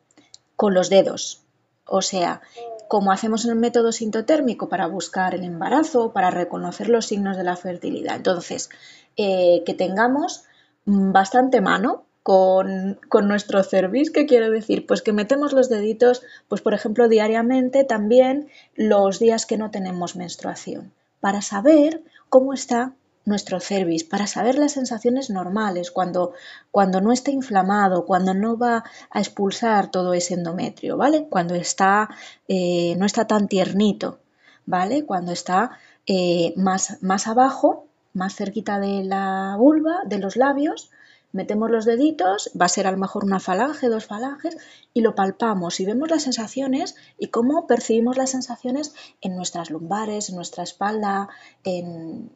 con 0.55 0.75
los 0.75 0.91
dedos, 0.91 1.43
o 1.91 2.03
sea, 2.03 2.41
como 2.89 3.13
hacemos 3.13 3.45
en 3.45 3.51
el 3.51 3.57
método 3.57 3.93
sintotérmico 3.93 4.69
para 4.69 4.87
buscar 4.87 5.35
el 5.35 5.45
embarazo, 5.45 6.13
para 6.13 6.31
reconocer 6.31 6.89
los 6.89 7.07
signos 7.07 7.37
de 7.37 7.45
la 7.45 7.57
fertilidad. 7.57 8.17
Entonces, 8.17 8.71
eh, 9.17 9.63
que 9.67 9.75
tengamos 9.75 10.45
bastante 10.85 11.61
mano 11.61 12.07
con, 12.23 12.99
nuestro 13.25 13.63
cervix, 13.65 14.11
¿qué 14.11 14.27
quiero 14.27 14.51
decir? 14.51 14.87
Pues 14.87 15.03
que 15.03 15.13
metemos 15.13 15.53
los 15.53 15.69
deditos, 15.69 16.23
pues 16.49 16.61
por 16.61 16.75
ejemplo, 16.75 17.09
diariamente 17.09 17.85
también 17.85 18.49
los 18.77 19.19
días 19.19 19.47
que 19.47 19.57
no 19.57 19.71
tenemos 19.71 20.17
menstruación, 20.17 20.93
para 21.21 21.43
saber 21.43 22.03
cómo 22.29 22.55
está 22.55 22.95
nuestro 23.25 23.61
cervix, 23.61 24.05
para 24.05 24.27
saber 24.27 24.57
las 24.57 24.73
sensaciones 24.73 25.31
normales, 25.31 25.91
cuando, 25.91 26.33
cuando 26.71 27.01
no 27.01 27.13
está 27.13 27.31
inflamado, 27.31 28.07
cuando 28.07 28.35
no 28.35 28.57
va 28.57 28.85
a 29.11 29.19
expulsar 29.21 29.91
todo 29.91 30.15
ese 30.15 30.35
endometrio, 30.35 30.97
¿vale? 30.97 31.27
Cuando 31.29 31.55
está, 31.55 32.09
eh, 32.49 32.95
no 32.97 33.07
está 33.07 33.27
tan 33.27 33.49
tiernito, 33.49 34.21
¿vale? 34.67 35.05
Cuando 35.05 35.33
está 35.33 35.79
eh, 36.07 36.55
más, 36.57 37.03
más 37.03 37.27
abajo, 37.27 37.87
más 38.13 38.35
cerquita 38.35 38.81
de 38.81 39.05
la 39.05 39.55
vulva, 39.59 40.01
de 40.07 40.19
los 40.19 40.37
labios, 40.37 40.91
metemos 41.33 41.71
los 41.71 41.85
deditos, 41.85 42.51
va 42.61 42.67
a 42.67 42.69
ser 42.69 42.87
a 42.87 42.91
lo 42.91 42.99
mejor 42.99 43.25
una 43.25 43.41
falange, 43.41 43.89
dos 43.89 44.07
falanges, 44.07 44.57
y 44.93 45.01
lo 45.01 45.15
palpamos 45.15 45.79
y 45.81 45.87
vemos 45.87 46.11
las 46.11 46.23
sensaciones 46.23 46.97
y 47.19 47.29
cómo 47.29 47.67
percibimos 47.67 48.17
las 48.17 48.31
sensaciones 48.31 48.95
en 49.21 49.37
nuestras 49.37 49.71
lumbares, 49.71 50.29
en 50.29 50.37
nuestra 50.37 50.65
espalda, 50.65 51.29
en, 51.65 52.31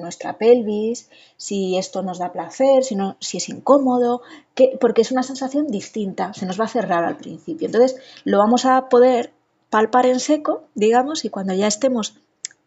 nuestra 0.00 0.36
pelvis, 0.38 1.08
si 1.36 1.78
esto 1.78 2.02
nos 2.02 2.18
da 2.18 2.32
placer, 2.32 2.84
si, 2.84 2.96
no, 2.96 3.16
si 3.20 3.38
es 3.38 3.48
incómodo, 3.48 4.22
porque 4.80 5.02
es 5.02 5.12
una 5.12 5.22
sensación 5.22 5.68
distinta, 5.68 6.34
se 6.34 6.46
nos 6.46 6.60
va 6.60 6.64
a 6.64 6.68
cerrar 6.68 7.04
al 7.04 7.16
principio. 7.16 7.66
Entonces 7.66 7.96
lo 8.24 8.38
vamos 8.38 8.64
a 8.64 8.88
poder 8.88 9.32
palpar 9.70 10.06
en 10.06 10.20
seco, 10.20 10.64
digamos, 10.74 11.24
y 11.24 11.30
cuando 11.30 11.54
ya 11.54 11.66
estemos 11.66 12.16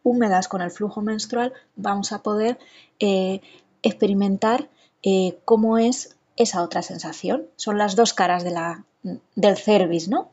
húmedas 0.03 0.47
con 0.47 0.61
el 0.61 0.71
flujo 0.71 1.01
menstrual, 1.01 1.53
vamos 1.75 2.11
a 2.11 2.23
poder 2.23 2.57
eh, 2.99 3.41
experimentar 3.83 4.69
eh, 5.09 5.37
cómo 5.45 5.77
es 5.77 6.17
esa 6.35 6.61
otra 6.61 6.81
sensación. 6.81 7.47
Son 7.55 7.77
las 7.77 7.95
dos 7.95 8.13
caras 8.13 8.43
del 8.43 9.57
cervix, 9.57 10.09
¿no? 10.09 10.31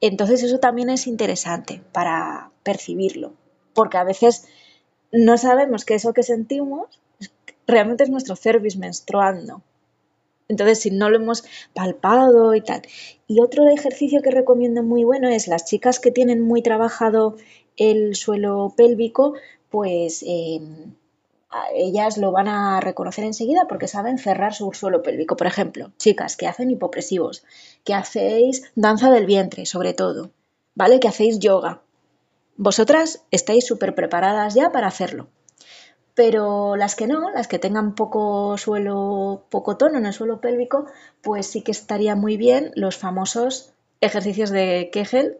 Entonces 0.00 0.44
eso 0.44 0.60
también 0.60 0.90
es 0.90 1.08
interesante 1.08 1.82
para 1.90 2.52
percibirlo, 2.62 3.32
porque 3.74 3.98
a 3.98 4.04
veces 4.04 4.46
no 5.10 5.36
sabemos 5.38 5.84
que 5.84 5.94
eso 5.96 6.12
que 6.12 6.22
sentimos 6.22 7.00
realmente 7.66 8.04
es 8.04 8.10
nuestro 8.10 8.36
cervix 8.36 8.76
menstruando. 8.76 9.62
Entonces, 10.46 10.78
si 10.78 10.92
no 10.92 11.10
lo 11.10 11.16
hemos 11.16 11.42
palpado 11.74 12.54
y 12.54 12.60
tal. 12.60 12.82
Y 13.26 13.40
otro 13.40 13.68
ejercicio 13.68 14.22
que 14.22 14.30
recomiendo 14.30 14.84
muy 14.84 15.02
bueno 15.02 15.28
es 15.28 15.48
las 15.48 15.64
chicas 15.64 15.98
que 15.98 16.12
tienen 16.12 16.42
muy 16.42 16.62
trabajado 16.62 17.38
el 17.76 18.14
suelo 18.14 18.72
pélvico, 18.76 19.34
pues 19.68 20.22
eh, 20.24 20.60
ellas 21.74 22.18
lo 22.18 22.32
van 22.32 22.48
a 22.48 22.80
reconocer 22.80 23.24
enseguida 23.24 23.66
porque 23.68 23.88
saben 23.88 24.18
cerrar 24.18 24.54
su 24.54 24.72
suelo 24.72 25.02
pélvico. 25.02 25.36
Por 25.36 25.46
ejemplo, 25.46 25.92
chicas 25.98 26.36
que 26.36 26.46
hacen 26.46 26.70
hipopresivos, 26.70 27.44
que 27.84 27.94
hacéis 27.94 28.70
danza 28.74 29.10
del 29.10 29.26
vientre, 29.26 29.66
sobre 29.66 29.92
todo, 29.92 30.30
¿vale? 30.74 31.00
Que 31.00 31.08
hacéis 31.08 31.38
yoga. 31.38 31.82
Vosotras 32.56 33.24
estáis 33.30 33.66
súper 33.66 33.94
preparadas 33.94 34.54
ya 34.54 34.70
para 34.70 34.86
hacerlo. 34.86 35.28
Pero 36.14 36.76
las 36.76 36.94
que 36.94 37.06
no, 37.06 37.30
las 37.30 37.48
que 37.48 37.58
tengan 37.58 37.94
poco 37.94 38.58
suelo, 38.58 39.46
poco 39.48 39.78
tono 39.78 39.98
en 39.98 40.06
el 40.06 40.12
suelo 40.12 40.40
pélvico, 40.40 40.86
pues 41.22 41.46
sí 41.46 41.62
que 41.62 41.70
estaría 41.70 42.14
muy 42.14 42.36
bien 42.36 42.70
los 42.74 42.98
famosos 42.98 43.72
ejercicios 44.00 44.50
de 44.50 44.90
Kegel, 44.92 45.38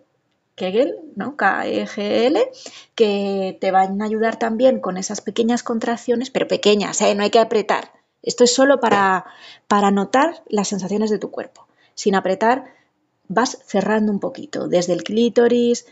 Kegel, 0.54 0.96
¿no? 1.16 1.36
K-E-G-L, 1.36 2.50
que 2.94 3.56
te 3.60 3.70
van 3.70 4.00
a 4.02 4.04
ayudar 4.04 4.38
también 4.38 4.80
con 4.80 4.96
esas 4.96 5.20
pequeñas 5.20 5.62
contracciones, 5.62 6.30
pero 6.30 6.48
pequeñas, 6.48 7.00
¿eh? 7.00 7.14
no 7.14 7.22
hay 7.22 7.30
que 7.30 7.38
apretar. 7.38 7.92
Esto 8.22 8.44
es 8.44 8.54
solo 8.54 8.78
para, 8.78 9.24
para 9.66 9.90
notar 9.90 10.42
las 10.48 10.68
sensaciones 10.68 11.10
de 11.10 11.18
tu 11.18 11.30
cuerpo. 11.30 11.66
Sin 11.94 12.14
apretar, 12.14 12.66
vas 13.28 13.58
cerrando 13.66 14.12
un 14.12 14.20
poquito, 14.20 14.68
desde 14.68 14.92
el 14.92 15.02
clítoris, 15.02 15.86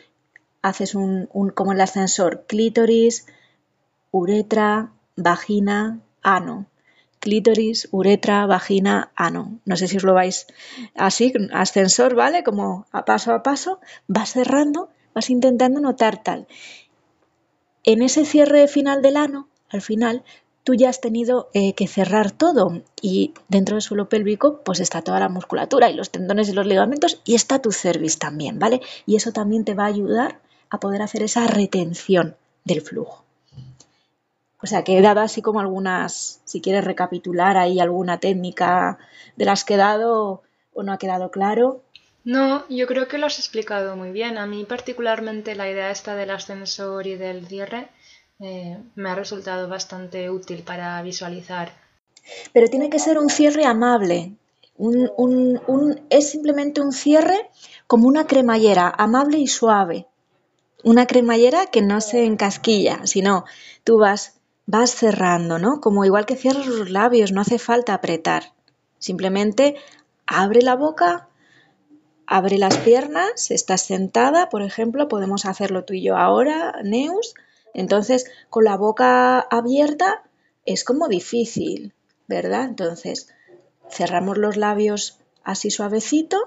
haces 0.63 0.95
un, 0.95 1.29
un 1.33 1.51
como 1.51 1.73
el 1.73 1.81
ascensor, 1.81 2.45
clítoris, 2.47 3.27
uretra, 4.13 4.93
vagina, 5.17 6.01
ano 6.23 6.70
clítoris, 7.21 7.89
uretra, 7.93 8.47
vagina, 8.47 9.13
ano. 9.15 9.61
No 9.65 9.77
sé 9.77 9.87
si 9.87 9.99
os 9.99 10.05
lo 10.05 10.15
vais 10.15 10.47
así, 10.97 11.33
ascensor, 11.53 12.15
¿vale? 12.15 12.43
Como 12.43 12.87
a 12.91 13.05
paso 13.05 13.33
a 13.33 13.43
paso, 13.43 13.81
vas 14.09 14.33
cerrando, 14.33 14.89
vas 15.15 15.31
intentando 15.31 15.81
notar 15.81 16.23
tal. 16.23 16.49
En 17.85 18.03
ese 18.03 18.25
cierre 18.25 18.67
final 18.69 19.01
del 19.03 19.17
ano, 19.17 19.49
al 19.69 19.83
final, 19.83 20.25
tú 20.65 20.75
ya 20.75 20.89
has 20.89 21.01
tenido 21.01 21.49
eh, 21.55 21.75
que 21.75 21.87
cerrar 21.87 22.31
todo 22.31 22.83
y 23.01 23.35
dentro 23.49 23.77
del 23.77 23.83
suelo 23.83 24.09
pélvico 24.09 24.61
pues 24.65 24.81
está 24.81 25.03
toda 25.03 25.21
la 25.21 25.29
musculatura 25.29 25.91
y 25.91 25.95
los 25.95 26.11
tendones 26.11 26.49
y 26.49 26.53
los 26.53 26.67
ligamentos 26.67 27.21
y 27.25 27.35
está 27.35 27.61
tu 27.61 27.73
cervix 27.73 28.19
también, 28.19 28.59
¿vale? 28.59 28.81
Y 29.07 29.17
eso 29.17 29.33
también 29.33 29.65
te 29.65 29.75
va 29.75 29.85
a 29.85 29.89
ayudar 29.89 30.41
a 30.69 30.81
poder 30.81 31.03
hacer 31.03 31.23
esa 31.23 31.47
retención 31.47 32.37
del 32.65 32.83
flujo. 32.83 33.25
O 34.63 34.67
sea, 34.67 34.85
que 34.85 34.99
he 34.99 35.03
dado 35.03 35.21
así 35.21 35.43
como 35.43 35.61
algunas, 35.61 36.41
si 36.45 36.61
quieres 36.61 36.85
recapitular 36.85 37.57
ahí 37.57 37.81
alguna 37.81 38.19
técnica 38.19 38.99
de 39.37 39.45
las 39.45 39.65
que 39.65 39.75
he 39.75 39.79
dado 39.79 40.43
o 40.73 40.83
no 40.83 40.93
ha 40.93 40.99
quedado 40.99 41.31
claro. 41.31 41.83
No, 42.25 42.69
yo 42.69 42.87
creo 42.87 43.09
que 43.09 43.19
lo 43.19 43.27
has 43.27 43.39
explicado 43.39 43.97
muy 43.97 44.13
bien. 44.13 44.37
A 44.37 44.47
mí 44.47 44.65
particularmente 44.65 45.55
la 45.55 45.71
idea 45.71 45.91
esta 45.91 46.15
del 46.15 46.31
ascensor 46.31 47.07
y 47.07 47.17
del 47.17 47.47
cierre 47.47 47.89
eh, 48.39 48.79
me 48.95 49.11
ha 49.11 49.15
resultado 49.15 49.69
bastante 49.69 50.31
útil 50.31 50.63
para 50.63 51.01
visualizar. 51.03 51.73
Pero 52.53 52.69
tiene 52.69 52.91
que 52.91 52.99
ser 52.99 53.19
un 53.19 53.31
cierre 53.31 53.65
amable. 53.65 54.35
es 56.11 56.31
simplemente 56.31 56.81
un 56.83 56.93
cierre 56.93 57.51
como 57.87 58.09
una 58.09 58.27
cremallera, 58.27 58.93
amable 58.97 59.39
y 59.39 59.47
suave. 59.47 60.07
Una 60.83 61.07
cremallera 61.07 61.67
que 61.67 61.83
no 61.83 62.01
se 62.01 62.25
encasquilla, 62.25 63.07
sino 63.07 63.45
tú 63.85 63.99
vas 63.99 64.40
vas 64.71 64.95
cerrando, 64.95 65.59
¿no? 65.59 65.81
Como 65.81 66.05
igual 66.05 66.27
que 66.27 66.37
cierras 66.37 66.67
los 66.67 66.91
labios, 66.91 67.33
no 67.33 67.41
hace 67.41 67.59
falta 67.59 67.93
apretar. 67.93 68.55
Simplemente 69.01 69.75
abre 70.27 70.63
la 70.63 70.77
boca, 70.77 71.29
abre 72.25 72.57
las 72.57 72.77
piernas, 72.79 73.51
estás 73.51 73.83
sentada, 73.83 74.49
por 74.49 74.63
ejemplo, 74.63 75.09
podemos 75.09 75.45
hacerlo 75.45 75.85
tú 75.85 75.95
y 75.95 76.03
yo 76.03 76.17
ahora, 76.17 76.77
Neus. 76.85 77.35
Entonces, 77.75 78.31
con 78.49 78.63
la 78.63 78.77
boca 78.77 79.41
abierta 79.41 80.23
es 80.65 80.85
como 80.85 81.09
difícil, 81.09 81.93
¿verdad? 82.29 82.63
Entonces, 82.67 83.29
cerramos 83.91 84.39
los 84.39 84.57
labios 84.57 85.19
así 85.43 85.73
suavecito, 85.73 86.39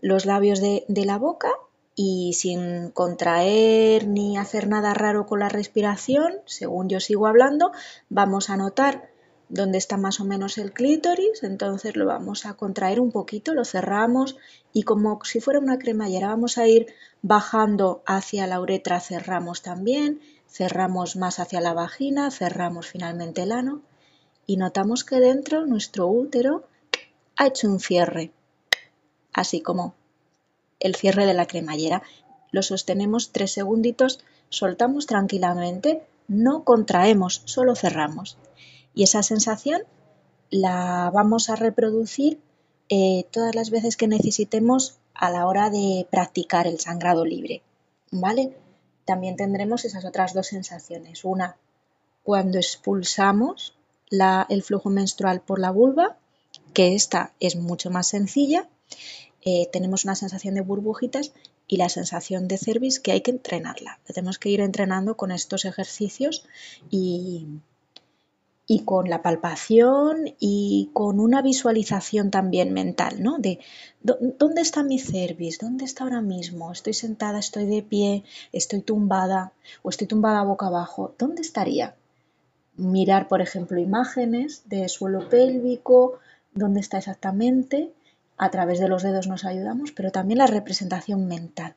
los 0.00 0.26
labios 0.26 0.60
de, 0.60 0.84
de 0.88 1.04
la 1.04 1.16
boca 1.16 1.52
y 1.94 2.32
sin 2.34 2.90
contraer 2.90 4.08
ni 4.08 4.36
hacer 4.38 4.68
nada 4.68 4.94
raro 4.94 5.26
con 5.26 5.40
la 5.40 5.48
respiración, 5.48 6.34
según 6.46 6.88
yo 6.88 7.00
sigo 7.00 7.26
hablando, 7.26 7.72
vamos 8.08 8.50
a 8.50 8.56
notar 8.56 9.10
dónde 9.52 9.76
está 9.76 9.98
más 9.98 10.18
o 10.18 10.24
menos 10.24 10.56
el 10.56 10.72
clítoris, 10.72 11.42
entonces 11.42 11.94
lo 11.94 12.06
vamos 12.06 12.46
a 12.46 12.54
contraer 12.54 13.00
un 13.00 13.12
poquito, 13.12 13.52
lo 13.52 13.66
cerramos 13.66 14.36
y 14.72 14.84
como 14.84 15.22
si 15.24 15.40
fuera 15.40 15.60
una 15.60 15.78
cremallera 15.78 16.28
vamos 16.28 16.56
a 16.56 16.66
ir 16.66 16.86
bajando 17.20 18.02
hacia 18.06 18.46
la 18.46 18.60
uretra, 18.60 18.98
cerramos 19.00 19.60
también, 19.60 20.20
cerramos 20.48 21.16
más 21.16 21.38
hacia 21.38 21.60
la 21.60 21.74
vagina, 21.74 22.30
cerramos 22.30 22.86
finalmente 22.86 23.42
el 23.42 23.52
ano 23.52 23.82
y 24.46 24.56
notamos 24.56 25.04
que 25.04 25.20
dentro 25.20 25.66
nuestro 25.66 26.06
útero 26.06 26.64
ha 27.36 27.48
hecho 27.48 27.68
un 27.68 27.78
cierre, 27.78 28.32
así 29.34 29.60
como 29.60 29.94
el 30.82 30.94
cierre 30.94 31.26
de 31.26 31.34
la 31.34 31.46
cremallera. 31.46 32.02
Lo 32.50 32.62
sostenemos 32.62 33.32
tres 33.32 33.52
segunditos, 33.52 34.20
soltamos 34.50 35.06
tranquilamente, 35.06 36.02
no 36.28 36.64
contraemos, 36.64 37.42
solo 37.46 37.74
cerramos. 37.74 38.36
Y 38.94 39.04
esa 39.04 39.22
sensación 39.22 39.82
la 40.50 41.10
vamos 41.12 41.48
a 41.48 41.56
reproducir 41.56 42.40
eh, 42.88 43.24
todas 43.30 43.54
las 43.54 43.70
veces 43.70 43.96
que 43.96 44.08
necesitemos 44.08 44.98
a 45.14 45.30
la 45.30 45.46
hora 45.46 45.70
de 45.70 46.06
practicar 46.10 46.66
el 46.66 46.78
sangrado 46.78 47.24
libre. 47.24 47.62
¿Vale? 48.10 48.54
También 49.06 49.36
tendremos 49.36 49.84
esas 49.84 50.04
otras 50.04 50.34
dos 50.34 50.48
sensaciones. 50.48 51.24
Una, 51.24 51.56
cuando 52.22 52.58
expulsamos 52.58 53.74
el 54.10 54.62
flujo 54.62 54.90
menstrual 54.90 55.40
por 55.40 55.58
la 55.58 55.70
vulva, 55.70 56.18
que 56.74 56.94
esta 56.94 57.32
es 57.40 57.56
mucho 57.56 57.90
más 57.90 58.08
sencilla, 58.08 58.68
eh, 59.44 59.68
tenemos 59.72 60.04
una 60.04 60.14
sensación 60.14 60.54
de 60.54 60.60
burbujitas 60.60 61.32
y 61.66 61.76
la 61.76 61.88
sensación 61.88 62.48
de 62.48 62.58
cervix 62.58 63.00
que 63.00 63.12
hay 63.12 63.20
que 63.22 63.30
entrenarla. 63.30 63.98
tenemos 64.06 64.38
que 64.38 64.50
ir 64.50 64.60
entrenando 64.60 65.16
con 65.16 65.30
estos 65.30 65.64
ejercicios 65.64 66.44
y, 66.90 67.46
y 68.66 68.80
con 68.84 69.10
la 69.10 69.22
palpación 69.22 70.34
y 70.38 70.90
con 70.92 71.18
una 71.18 71.42
visualización 71.42 72.30
también 72.30 72.72
mental, 72.72 73.22
¿no? 73.22 73.38
De 73.38 73.58
dónde 74.02 74.62
está 74.62 74.82
mi 74.82 74.98
cervix, 74.98 75.58
dónde 75.58 75.84
está 75.84 76.04
ahora 76.04 76.20
mismo, 76.20 76.70
estoy 76.70 76.94
sentada, 76.94 77.38
estoy 77.38 77.66
de 77.66 77.82
pie, 77.82 78.24
estoy 78.52 78.80
tumbada 78.80 79.52
o 79.82 79.90
estoy 79.90 80.06
tumbada 80.06 80.44
boca 80.44 80.66
abajo, 80.68 81.14
¿dónde 81.18 81.42
estaría? 81.42 81.96
Mirar, 82.76 83.28
por 83.28 83.42
ejemplo, 83.42 83.78
imágenes 83.78 84.62
de 84.66 84.88
suelo 84.88 85.28
pélvico, 85.28 86.20
dónde 86.54 86.80
está 86.80 86.98
exactamente, 86.98 87.92
a 88.42 88.50
través 88.50 88.80
de 88.80 88.88
los 88.88 89.04
dedos 89.04 89.28
nos 89.28 89.44
ayudamos, 89.44 89.92
pero 89.92 90.10
también 90.10 90.38
la 90.38 90.48
representación 90.48 91.28
mental. 91.28 91.76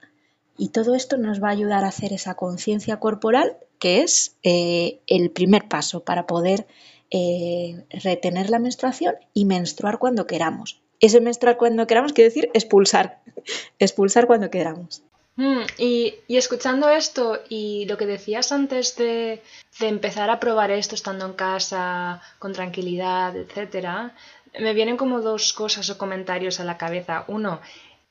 Y 0.58 0.70
todo 0.70 0.96
esto 0.96 1.18
nos 1.18 1.44
va 1.44 1.50
a 1.50 1.52
ayudar 1.52 1.84
a 1.84 1.90
hacer 1.90 2.12
esa 2.12 2.34
conciencia 2.34 2.98
corporal, 2.98 3.58
que 3.78 4.02
es 4.02 4.36
eh, 4.42 5.00
el 5.06 5.30
primer 5.30 5.68
paso 5.68 6.04
para 6.04 6.26
poder 6.26 6.66
eh, 7.12 7.86
retener 7.92 8.50
la 8.50 8.58
menstruación 8.58 9.14
y 9.32 9.46
menstruar 9.46 10.00
cuando 10.00 10.26
queramos. 10.26 10.82
Ese 11.00 11.22
menstruar 11.22 11.58
cuando 11.58 11.86
queramos 11.86 12.14
quiere 12.14 12.30
decir 12.30 12.50
expulsar, 12.56 13.22
expulsar 13.80 14.26
cuando 14.26 14.50
queramos. 14.50 15.04
Mm, 15.36 15.66
y, 15.78 16.16
escuchando 16.30 16.90
esto 16.90 17.42
y 17.48 17.86
lo 17.86 17.98
que 17.98 18.08
decías 18.08 18.52
antes 18.52 18.96
de, 18.96 19.44
de, 19.80 19.88
empezar 19.88 20.32
a 20.32 20.40
probar 20.40 20.72
esto 20.72 20.96
estando 20.96 21.26
en 21.26 21.34
casa, 21.34 22.22
con 22.40 22.54
tranquilidad, 22.54 23.36
etcétera, 23.36 24.16
me 24.60 24.74
vienen 24.74 24.98
como 24.98 25.22
dos 25.22 25.54
cosas 25.54 25.90
o 25.90 25.98
comentarios 25.98 26.60
a 26.60 26.64
la 26.64 26.78
cabeza. 26.78 27.26
Uno, 27.28 27.62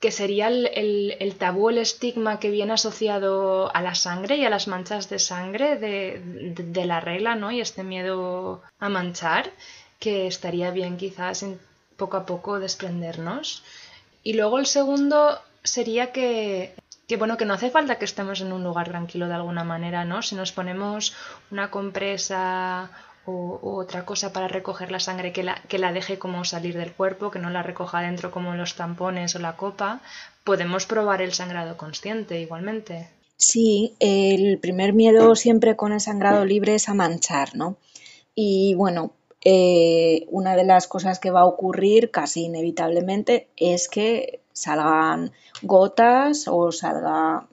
que 0.05 0.11
sería 0.11 0.49
el, 0.49 1.35
tabú, 1.39 1.71
el 1.71 1.79
estigma 1.79 2.39
que 2.39 2.51
viene 2.51 2.75
asociado 2.75 3.75
a 3.75 3.81
la 3.81 3.95
sangre 3.95 4.37
y 4.37 4.45
a 4.45 4.51
las 4.51 4.69
manchas 4.69 5.09
de 5.09 5.19
sangre 5.19 5.77
de, 5.79 6.85
la 6.85 7.01
regla, 7.01 7.37
¿no? 7.37 7.51
Y 7.51 7.61
este 7.63 7.85
miedo 7.85 8.63
a 8.79 8.89
manchar, 8.91 9.51
que 9.99 10.27
estaría 10.27 10.71
bien 10.73 10.99
quizás 10.99 11.47
poco 11.97 12.19
a 12.19 12.27
poco 12.27 12.61
desprendernos. 12.61 13.65
Y 14.23 14.35
luego 14.35 14.59
el 14.59 14.67
segundo 14.67 15.41
sería 15.63 16.13
que, 16.13 16.75
que, 17.09 17.17
bueno, 17.17 17.39
que 17.39 17.47
no 17.47 17.55
hace 17.55 17.71
falta 17.71 17.97
que 17.97 18.05
estemos 18.05 18.43
en 18.43 18.53
un 18.53 18.63
lugar 18.63 18.89
tranquilo 18.89 19.27
de 19.27 19.35
alguna 19.35 19.65
manera, 19.65 20.05
¿no? 20.05 20.21
Si 20.21 20.35
nos 20.35 20.53
ponemos 20.53 21.15
una 21.51 21.71
compresa 21.71 22.91
o, 23.27 23.59
otra 23.63 24.05
cosa 24.05 24.33
para 24.33 24.49
recoger 24.49 24.91
la 24.91 25.01
sangre 25.01 25.33
que 25.33 25.43
la, 25.43 25.63
que 25.69 25.79
la 25.79 25.93
deje 25.93 26.19
como 26.19 26.45
salir 26.45 26.77
del 26.77 26.93
cuerpo, 26.93 27.31
que 27.31 27.39
no 27.39 27.51
la 27.51 27.63
recoja 27.63 28.01
dentro 28.01 28.31
como 28.31 28.55
los 28.55 28.75
tampones 28.75 29.35
o 29.37 29.39
la 29.39 29.57
copa, 29.57 30.01
podemos 30.45 30.87
probar 30.87 31.23
el 31.23 31.33
sangrado 31.33 31.77
consciente 31.77 32.41
igualmente. 32.41 33.09
Sí, 33.37 33.95
el 33.99 34.59
primer 34.59 34.93
miedo 34.93 35.35
siempre 35.35 35.77
con 35.77 35.93
el 35.93 36.01
sangrado 36.01 36.45
libre 36.45 36.77
es 36.77 36.89
a 36.89 36.95
manchar, 36.95 37.57
¿no? 37.57 37.77
Y 38.35 38.75
bueno, 38.75 39.13
eh, 39.45 40.27
una 40.31 40.57
de 40.57 40.65
las 40.65 40.87
cosas 40.87 41.19
que 41.19 41.31
va 41.31 41.41
a 41.41 41.47
ocurrir 41.47 42.11
casi 42.11 42.45
inevitablemente 42.45 43.49
es 43.57 43.89
que 43.89 44.41
salgan 44.53 45.33
gotas 45.63 46.47
o 46.49 46.73
salga 46.73 47.47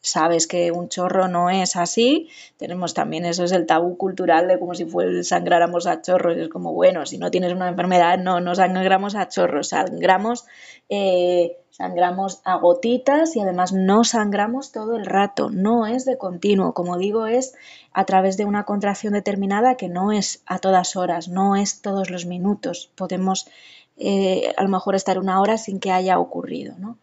sabes 0.00 0.46
que 0.46 0.70
un 0.72 0.88
chorro 0.88 1.28
no 1.28 1.50
es 1.50 1.76
así. 1.76 2.28
Tenemos 2.56 2.94
también 2.94 3.24
eso 3.24 3.44
es 3.44 3.52
el 3.52 3.66
tabú 3.66 3.96
cultural 3.96 4.48
de 4.48 4.58
como 4.58 4.74
si 4.74 4.84
fuera 4.84 5.22
sangráramos 5.22 5.86
a 5.86 6.02
chorros. 6.02 6.36
Es 6.36 6.48
como, 6.48 6.72
bueno, 6.72 7.06
si 7.06 7.18
no 7.18 7.30
tienes 7.30 7.52
una 7.52 7.68
enfermedad, 7.68 8.18
no, 8.18 8.40
no 8.40 8.54
sangramos 8.54 9.14
a 9.14 9.28
chorros, 9.28 9.68
sangramos, 9.68 10.46
eh, 10.88 11.58
sangramos 11.70 12.40
a 12.44 12.56
gotitas 12.56 13.36
y 13.36 13.40
además 13.40 13.72
no 13.72 14.04
sangramos 14.04 14.72
todo 14.72 14.96
el 14.96 15.06
rato, 15.06 15.50
no 15.50 15.86
es 15.86 16.04
de 16.04 16.18
continuo. 16.18 16.74
Como 16.74 16.96
digo, 16.98 17.26
es 17.26 17.54
a 17.92 18.04
través 18.04 18.36
de 18.36 18.44
una 18.44 18.64
contracción 18.64 19.12
determinada 19.12 19.76
que 19.76 19.88
no 19.88 20.12
es 20.12 20.42
a 20.46 20.58
todas 20.58 20.96
horas, 20.96 21.28
no 21.28 21.56
es 21.56 21.82
todos 21.82 22.10
los 22.10 22.26
minutos. 22.26 22.90
Podemos 22.96 23.48
eh, 23.96 24.52
a 24.56 24.62
lo 24.62 24.68
mejor 24.68 24.94
estar 24.94 25.18
una 25.18 25.40
hora 25.40 25.58
sin 25.58 25.80
que 25.80 25.90
haya 25.90 26.18
ocurrido, 26.18 26.74
¿no? 26.78 26.98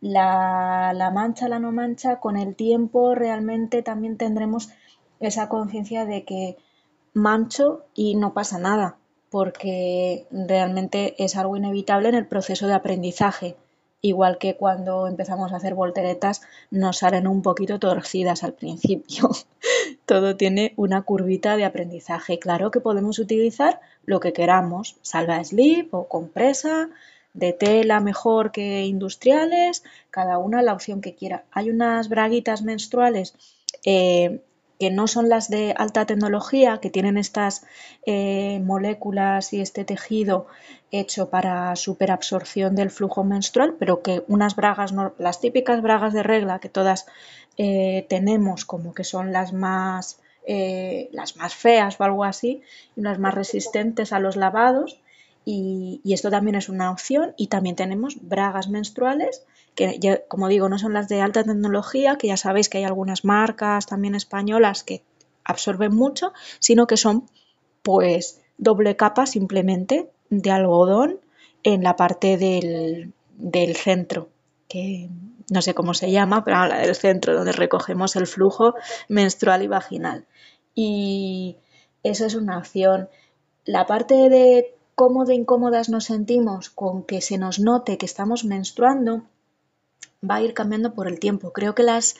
La, 0.00 1.10
mancha, 1.12 1.48
la 1.48 1.58
no 1.58 1.72
mancha, 1.72 2.20
con 2.20 2.36
el 2.36 2.54
tiempo 2.54 3.14
realmente 3.14 3.82
también 3.82 4.16
tendremos 4.16 4.70
esa 5.20 5.48
conciencia 5.48 6.06
de 6.06 6.24
que 6.24 6.56
mancho 7.12 7.84
y 7.94 8.14
no 8.14 8.32
pasa 8.32 8.58
nada, 8.58 8.96
porque 9.30 10.26
realmente 10.30 11.22
es 11.22 11.36
algo 11.36 11.56
inevitable 11.56 12.08
en 12.08 12.14
el 12.14 12.26
proceso 12.26 12.66
de 12.66 12.74
aprendizaje. 12.74 13.56
Igual 14.02 14.38
que 14.38 14.56
cuando 14.56 15.06
empezamos 15.06 15.52
a 15.52 15.56
hacer 15.56 15.74
volteretas 15.74 16.40
nos 16.70 16.98
salen 16.98 17.26
un 17.26 17.42
poquito 17.42 17.78
torcidas 17.78 18.42
al 18.42 18.54
principio. 18.54 19.28
Todo 20.06 20.36
tiene 20.36 20.72
una 20.76 21.02
curvita 21.02 21.58
de 21.58 21.66
aprendizaje. 21.66 22.38
Claro 22.38 22.70
que 22.70 22.80
podemos 22.80 23.18
utilizar 23.18 23.80
lo 24.06 24.18
que 24.18 24.32
queramos, 24.32 24.96
salva 25.02 25.44
slip 25.44 25.92
o 25.92 26.08
compresa, 26.08 26.88
de 27.32 27.52
tela 27.52 28.00
mejor 28.00 28.50
que 28.52 28.84
industriales, 28.84 29.84
cada 30.10 30.38
una 30.38 30.62
la 30.62 30.72
opción 30.72 31.00
que 31.00 31.14
quiera. 31.14 31.44
Hay 31.52 31.70
unas 31.70 32.08
braguitas 32.08 32.62
menstruales 32.62 33.34
eh, 33.84 34.42
que 34.78 34.90
no 34.90 35.06
son 35.06 35.28
las 35.28 35.50
de 35.50 35.74
alta 35.76 36.06
tecnología, 36.06 36.78
que 36.78 36.90
tienen 36.90 37.18
estas 37.18 37.66
eh, 38.06 38.60
moléculas 38.64 39.52
y 39.52 39.60
este 39.60 39.84
tejido 39.84 40.46
hecho 40.90 41.28
para 41.28 41.76
superabsorción 41.76 42.74
del 42.74 42.90
flujo 42.90 43.22
menstrual, 43.22 43.76
pero 43.78 44.02
que 44.02 44.24
unas 44.26 44.56
bragas, 44.56 44.92
las 45.18 45.40
típicas 45.40 45.82
bragas 45.82 46.14
de 46.14 46.22
regla 46.22 46.60
que 46.60 46.70
todas 46.70 47.06
eh, 47.58 48.06
tenemos, 48.08 48.64
como 48.64 48.94
que 48.94 49.04
son 49.04 49.32
las 49.32 49.52
más, 49.52 50.18
las 51.12 51.36
más 51.36 51.54
feas 51.54 52.00
o 52.00 52.04
algo 52.04 52.24
así, 52.24 52.62
y 52.96 53.00
unas 53.00 53.20
más 53.20 53.34
resistentes 53.34 54.12
a 54.12 54.18
los 54.18 54.34
lavados, 54.34 54.98
y, 55.52 56.12
esto 56.12 56.30
también 56.30 56.54
es 56.54 56.68
una 56.68 56.90
opción. 56.90 57.34
Y 57.36 57.48
también 57.48 57.76
tenemos 57.76 58.16
bragas 58.20 58.68
menstruales, 58.68 59.44
que 59.74 60.24
como 60.28 60.48
digo, 60.48 60.68
no 60.68 60.78
son 60.78 60.92
las 60.92 61.08
de 61.08 61.20
alta 61.20 61.44
tecnología, 61.44 62.16
que 62.16 62.28
ya 62.28 62.36
sabéis 62.36 62.68
que 62.68 62.78
hay 62.78 62.84
algunas 62.84 63.24
marcas 63.24 63.86
también 63.86 64.14
españolas 64.14 64.84
que 64.84 65.02
absorben 65.44 65.94
mucho, 65.94 66.32
sino 66.58 66.86
que 66.86 66.96
son 66.96 67.28
pues 67.82 68.40
doble 68.58 68.96
capa 68.96 69.26
simplemente 69.26 70.10
de 70.28 70.50
algodón 70.50 71.18
en 71.62 71.82
la 71.82 71.96
parte 71.96 72.36
del, 72.36 73.12
del 73.36 73.74
centro, 73.74 74.28
que 74.68 75.08
no 75.50 75.62
sé 75.62 75.74
cómo 75.74 75.94
se 75.94 76.10
llama, 76.10 76.44
pero 76.44 76.66
la 76.66 76.78
del 76.78 76.94
centro, 76.94 77.34
donde 77.34 77.52
recogemos 77.52 78.14
el 78.16 78.26
flujo 78.26 78.74
menstrual 79.08 79.62
y 79.62 79.66
vaginal. 79.66 80.26
Y 80.74 81.56
eso 82.02 82.26
es 82.26 82.34
una 82.34 82.58
opción. 82.58 83.08
La 83.64 83.86
parte 83.86 84.28
de 84.28 84.74
cómo 85.00 85.24
de 85.24 85.34
incómodas 85.34 85.88
nos 85.88 86.04
sentimos 86.04 86.68
con 86.68 87.04
que 87.04 87.22
se 87.22 87.38
nos 87.38 87.58
note 87.58 87.96
que 87.96 88.04
estamos 88.04 88.44
menstruando 88.44 89.22
va 90.22 90.34
a 90.34 90.42
ir 90.42 90.52
cambiando 90.52 90.92
por 90.92 91.08
el 91.08 91.18
tiempo. 91.18 91.54
Creo 91.54 91.74
que 91.74 91.84
las 91.84 92.16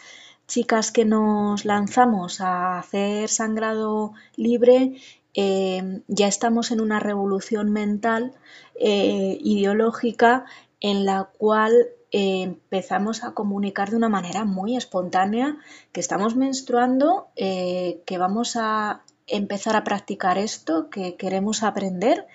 chicas 0.46 0.90
que 0.90 1.04
nos 1.04 1.66
lanzamos 1.66 2.40
a 2.40 2.78
hacer 2.78 3.28
sangrado 3.28 4.14
libre 4.34 4.94
eh, 5.34 6.00
ya 6.08 6.26
estamos 6.26 6.70
en 6.70 6.80
una 6.80 7.00
revolución 7.00 7.70
mental 7.70 8.32
eh, 8.76 9.36
ideológica 9.42 10.46
en 10.80 11.04
la 11.04 11.28
cual 11.36 11.74
eh, 12.12 12.44
empezamos 12.44 13.24
a 13.24 13.34
comunicar 13.34 13.90
de 13.90 13.96
una 13.96 14.08
manera 14.08 14.46
muy 14.46 14.74
espontánea 14.74 15.58
que 15.92 16.00
estamos 16.00 16.34
menstruando, 16.34 17.28
que 17.36 18.16
vamos 18.18 18.56
a 18.56 19.02
empezar 19.26 19.76
a 19.76 19.84
practicar 19.84 20.38
esto, 20.38 20.88
que 20.88 21.16
queremos 21.16 21.62
aprender 21.62 22.26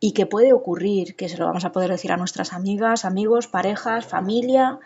y 0.00 0.12
que 0.12 0.26
puede 0.26 0.52
ocurrir, 0.52 1.16
que 1.16 1.28
se 1.28 1.36
lo 1.38 1.46
vamos 1.46 1.64
a 1.64 1.72
poder 1.72 1.90
decir 1.90 2.12
a 2.12 2.16
nuestras 2.16 2.52
amigas, 2.52 3.04
amigos, 3.04 3.48
parejas, 3.48 4.06
familia. 4.06 4.78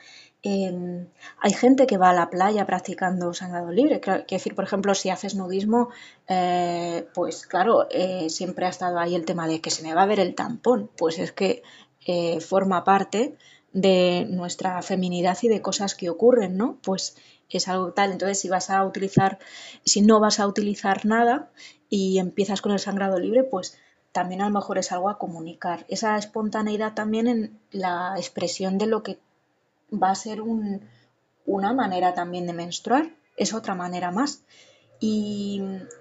Em, 0.42 1.06
hay 1.38 1.52
gente 1.52 1.86
que 1.86 1.98
va 1.98 2.10
a 2.10 2.14
la 2.14 2.30
playa 2.30 2.66
practicando 2.66 3.32
sangrado 3.34 3.70
libre. 3.70 4.00
Quiero 4.00 4.24
decir, 4.28 4.54
por 4.54 4.64
ejemplo, 4.64 4.94
si 4.94 5.10
haces 5.10 5.34
nudismo, 5.34 5.90
eh, 6.28 7.06
pues 7.14 7.46
claro, 7.46 7.86
eh, 7.90 8.28
siempre 8.30 8.66
ha 8.66 8.70
estado 8.70 8.98
ahí 8.98 9.14
el 9.14 9.24
tema 9.24 9.46
de 9.46 9.60
que 9.60 9.70
se 9.70 9.82
me 9.82 9.94
va 9.94 10.02
a 10.02 10.06
ver 10.06 10.18
el 10.18 10.34
tampón. 10.34 10.90
Pues 10.96 11.18
es 11.18 11.32
que 11.32 11.62
eh, 12.06 12.40
forma 12.40 12.82
parte 12.82 13.36
de 13.72 14.26
nuestra 14.28 14.82
feminidad 14.82 15.38
y 15.42 15.48
de 15.48 15.62
cosas 15.62 15.94
que 15.94 16.10
ocurren, 16.10 16.56
¿no? 16.56 16.78
Pues 16.82 17.16
es 17.48 17.68
algo 17.68 17.92
tal. 17.92 18.12
Entonces, 18.12 18.40
si 18.40 18.48
vas 18.48 18.70
a 18.70 18.84
utilizar, 18.84 19.38
si 19.84 20.00
no 20.02 20.20
vas 20.20 20.40
a 20.40 20.46
utilizar 20.46 21.04
nada 21.06 21.50
y 21.88 22.18
empiezas 22.18 22.62
con 22.62 22.72
el 22.72 22.78
sangrado 22.78 23.18
libre, 23.18 23.44
pues 23.44 23.78
también 24.12 24.42
a 24.42 24.48
lo 24.48 24.54
mejor 24.54 24.78
es 24.78 24.92
algo 24.92 25.08
a 25.08 25.18
comunicar. 25.18 25.84
Esa 25.88 26.16
espontaneidad 26.16 26.94
también 26.94 27.26
en 27.26 27.60
la 27.70 28.14
expresión 28.16 28.78
de 28.78 28.86
lo 28.86 29.02
que 29.02 29.18
va 29.90 30.10
a 30.10 30.14
ser 30.14 30.42
una 30.42 31.72
manera 31.72 32.14
también 32.14 32.46
de 32.46 32.52
menstruar, 32.52 33.10
es 33.36 33.54
otra 33.54 33.74
manera 33.74 34.10
más. 34.10 34.42
Y, 35.00 35.60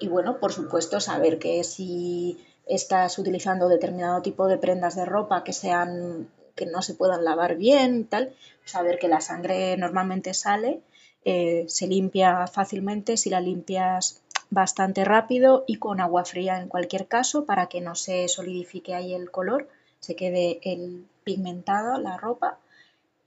bueno, 0.09 0.39
por 0.39 0.53
supuesto, 0.53 0.99
saber 0.99 1.39
que 1.39 1.63
si 1.63 2.37
estás 2.67 3.17
utilizando 3.17 3.67
determinado 3.67 4.21
tipo 4.21 4.47
de 4.47 4.59
prendas 4.59 4.95
de 4.95 5.05
ropa 5.05 5.43
que 5.43 5.53
sean 5.53 6.29
que 6.55 6.67
no 6.67 6.83
se 6.83 6.93
puedan 6.93 7.23
lavar 7.23 7.55
bien, 7.55 8.05
tal, 8.05 8.35
saber 8.65 8.99
que 8.99 9.07
la 9.07 9.21
sangre 9.21 9.75
normalmente 9.77 10.35
sale, 10.35 10.81
eh, 11.25 11.65
se 11.67 11.87
limpia 11.87 12.45
fácilmente, 12.45 13.17
si 13.17 13.31
la 13.31 13.39
limpias 13.39 14.21
bastante 14.51 15.05
rápido 15.05 15.63
y 15.65 15.77
con 15.77 15.99
agua 15.99 16.25
fría 16.25 16.59
en 16.59 16.67
cualquier 16.67 17.07
caso 17.07 17.45
para 17.45 17.67
que 17.67 17.81
no 17.81 17.95
se 17.95 18.27
solidifique 18.27 18.93
ahí 18.93 19.13
el 19.13 19.31
color, 19.31 19.67
se 19.99 20.15
quede 20.15 20.59
el 20.63 21.07
pigmentado 21.23 21.97
la 21.99 22.17
ropa 22.17 22.59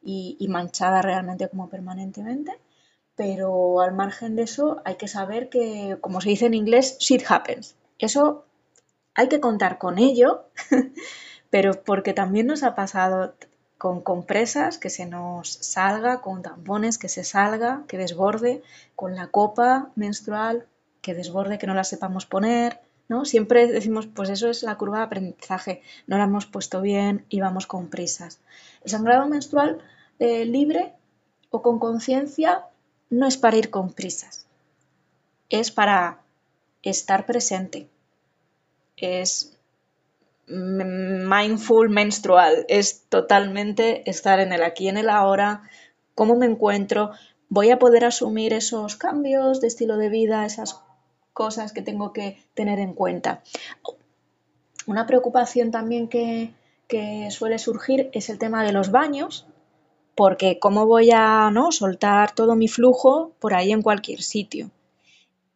y, 0.02 0.36
y 0.38 0.48
manchada 0.48 1.02
realmente 1.02 1.48
como 1.48 1.68
permanentemente. 1.68 2.52
Pero 3.16 3.80
al 3.80 3.94
margen 3.94 4.36
de 4.36 4.42
eso 4.42 4.82
hay 4.84 4.96
que 4.96 5.08
saber 5.08 5.48
que, 5.48 5.96
como 6.00 6.20
se 6.20 6.28
dice 6.28 6.46
en 6.46 6.54
inglés, 6.54 6.98
shit 6.98 7.22
happens. 7.26 7.74
Eso 7.98 8.44
hay 9.14 9.28
que 9.28 9.40
contar 9.40 9.78
con 9.78 9.98
ello, 9.98 10.44
pero 11.50 11.82
porque 11.84 12.12
también 12.12 12.48
nos 12.48 12.64
ha 12.64 12.74
pasado 12.74 13.34
con 13.78 14.02
compresas 14.02 14.78
que 14.78 14.90
se 14.90 15.06
nos 15.06 15.48
salga, 15.48 16.20
con 16.20 16.42
tampones 16.42 16.98
que 16.98 17.08
se 17.08 17.24
salga, 17.24 17.84
que 17.86 17.98
desborde, 17.98 18.62
con 18.96 19.14
la 19.14 19.28
copa 19.28 19.90
menstrual 19.94 20.66
que 21.04 21.14
desborde, 21.14 21.58
que 21.58 21.66
no 21.66 21.74
la 21.74 21.84
sepamos 21.84 22.24
poner, 22.24 22.80
¿no? 23.08 23.26
Siempre 23.26 23.66
decimos, 23.66 24.06
pues 24.06 24.30
eso 24.30 24.48
es 24.48 24.62
la 24.62 24.76
curva 24.76 24.98
de 24.98 25.04
aprendizaje, 25.04 25.82
no 26.06 26.16
la 26.16 26.24
hemos 26.24 26.46
puesto 26.46 26.80
bien 26.80 27.26
y 27.28 27.40
vamos 27.40 27.66
con 27.66 27.88
prisas. 27.88 28.40
El 28.82 28.90
sangrado 28.90 29.28
menstrual 29.28 29.78
eh, 30.18 30.46
libre 30.46 30.94
o 31.50 31.60
con 31.60 31.78
conciencia 31.78 32.64
no 33.10 33.26
es 33.26 33.36
para 33.36 33.58
ir 33.58 33.68
con 33.68 33.92
prisas, 33.92 34.46
es 35.50 35.70
para 35.70 36.20
estar 36.82 37.26
presente, 37.26 37.86
es 38.96 39.56
mindful 40.46 41.90
menstrual, 41.90 42.64
es 42.68 43.02
totalmente 43.10 44.08
estar 44.10 44.40
en 44.40 44.52
el 44.52 44.62
aquí, 44.62 44.88
en 44.88 44.96
el 44.96 45.10
ahora, 45.10 45.68
cómo 46.14 46.34
me 46.36 46.46
encuentro, 46.46 47.12
voy 47.48 47.70
a 47.70 47.78
poder 47.78 48.04
asumir 48.04 48.52
esos 48.52 48.96
cambios 48.96 49.60
de 49.60 49.68
estilo 49.68 49.96
de 49.96 50.08
vida, 50.08 50.44
esas 50.44 50.83
cosas 51.34 51.72
que 51.72 51.82
tengo 51.82 52.14
que 52.14 52.38
tener 52.54 52.78
en 52.78 52.94
cuenta. 52.94 53.42
Una 54.86 55.06
preocupación 55.06 55.70
también 55.70 56.08
que, 56.08 56.54
suele 57.30 57.58
surgir 57.58 58.08
es 58.12 58.30
el 58.30 58.38
tema 58.38 58.64
de 58.64 58.72
los 58.72 58.90
baños, 58.92 59.46
porque 60.14 60.60
cómo 60.60 60.86
voy 60.86 61.10
a 61.12 61.50
¿no? 61.52 61.72
soltar 61.72 62.32
todo 62.34 62.54
mi 62.54 62.68
flujo 62.68 63.32
por 63.40 63.52
ahí 63.52 63.72
en 63.72 63.82
cualquier 63.82 64.22
sitio. 64.22 64.70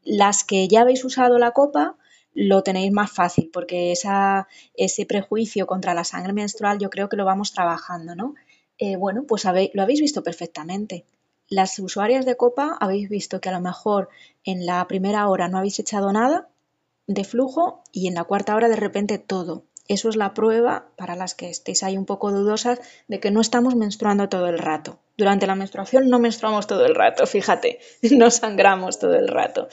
Las 0.03 0.43
que 0.43 0.67
ya 0.67 0.81
habéis 0.81 1.05
usado 1.05 1.38
la 1.38 1.53
copa, 1.53 1.97
lo 2.35 2.62
tenéis 2.62 2.91
más 2.91 3.12
fácil, 3.12 3.51
porque 3.53 3.93
ese 3.93 5.07
prejuicio 5.07 5.67
contra 5.67 5.95
la 5.95 6.05
sangre 6.05 6.33
menstrual 6.33 6.79
yo 6.79 6.91
creo 6.91 7.09
que 7.09 7.17
lo 7.17 7.25
vamos 7.25 7.53
trabajando, 7.53 8.17
¿no? 8.17 8.35
Eh, 8.79 8.97
bueno, 8.97 9.25
pues 9.29 9.45
lo 9.45 9.83
habéis 9.83 10.01
visto 10.01 10.23
perfectamente. 10.23 11.05
Las 11.49 11.79
usuarias 11.79 12.27
de 12.27 12.37
copa 12.37 12.77
habéis 12.79 13.09
visto 13.09 13.41
que 13.41 13.49
a 13.49 13.53
lo 13.53 13.61
mejor 13.61 14.11
en 14.45 14.67
la 14.67 14.87
primera 14.87 15.29
hora 15.29 15.49
no 15.49 15.59
habéis 15.59 15.79
echado 15.79 16.13
nada 16.13 16.49
de 17.07 17.25
flujo 17.25 17.83
y 17.91 18.07
en 18.07 18.15
la 18.15 18.25
cuarta 18.25 18.55
hora 18.55 18.69
de 18.69 18.77
repente 18.77 19.19
todo. 19.19 19.65
Eso 19.89 20.11
es 20.11 20.17
la 20.17 20.35
prueba 20.35 20.89
para 20.97 21.17
las 21.17 21.35
que 21.35 21.49
estéis 21.49 21.83
ahí 21.83 21.97
un 21.97 22.05
poco 22.05 22.31
dudosas 22.31 22.79
de 23.09 23.19
que 23.19 23.31
no 23.31 23.41
estamos 23.41 23.75
menstruando 23.75 24.29
todo 24.29 24.47
el 24.49 24.59
rato. 24.59 24.99
Durante 25.17 25.47
la 25.47 25.55
menstruación 25.55 26.11
no 26.11 26.19
menstruamos 26.19 26.67
todo 26.67 26.85
el 26.85 26.95
rato, 26.95 27.27
fíjate, 27.27 27.79
no 28.11 28.31
sangramos 28.31 28.99
todo 28.99 29.15
el 29.15 29.29
rato. 29.29 29.69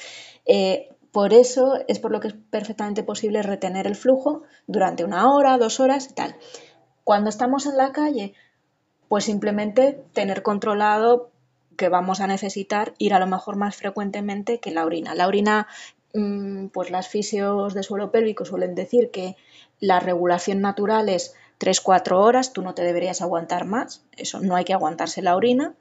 Eh, 0.45 0.89
por 1.11 1.33
eso 1.33 1.73
es 1.89 1.99
por 1.99 2.11
lo 2.11 2.21
que 2.21 2.29
es 2.29 2.35
perfectamente 2.49 3.03
posible 3.03 3.41
retener 3.41 3.85
el 3.85 3.95
flujo 3.95 4.43
durante 4.67 5.03
una 5.03 5.29
hora, 5.33 5.57
dos 5.57 5.81
horas 5.81 6.07
y 6.09 6.13
tal. 6.13 6.35
Cuando 7.03 7.29
estamos 7.29 7.65
en 7.65 7.75
la 7.75 7.91
calle, 7.91 8.33
pues 9.09 9.25
simplemente 9.25 10.01
tener 10.13 10.41
controlado 10.41 11.31
que 11.75 11.89
vamos 11.89 12.19
a 12.21 12.27
necesitar 12.27 12.93
ir 12.97 13.13
a 13.13 13.19
lo 13.19 13.27
mejor 13.27 13.55
más 13.55 13.75
frecuentemente 13.75 14.59
que 14.59 14.71
la 14.71 14.85
orina. 14.85 15.15
La 15.15 15.27
orina, 15.27 15.67
mm, 16.13 16.67
pues 16.67 16.91
las 16.91 17.07
fisios 17.07 17.73
de 17.73 17.83
suelo 17.83 18.11
pélvico 18.11 18.45
suelen 18.45 18.75
decir 18.75 19.11
que 19.11 19.35
la 19.79 19.99
regulación 19.99 20.61
natural 20.61 21.09
es 21.09 21.33
3-4 21.57 22.21
horas, 22.21 22.53
tú 22.53 22.61
no 22.61 22.73
te 22.73 22.83
deberías 22.83 23.21
aguantar 23.21 23.65
más, 23.65 24.03
eso 24.17 24.39
no 24.39 24.55
hay 24.55 24.65
que 24.65 24.73
aguantarse 24.73 25.21
la 25.21 25.35
orina. 25.35 25.75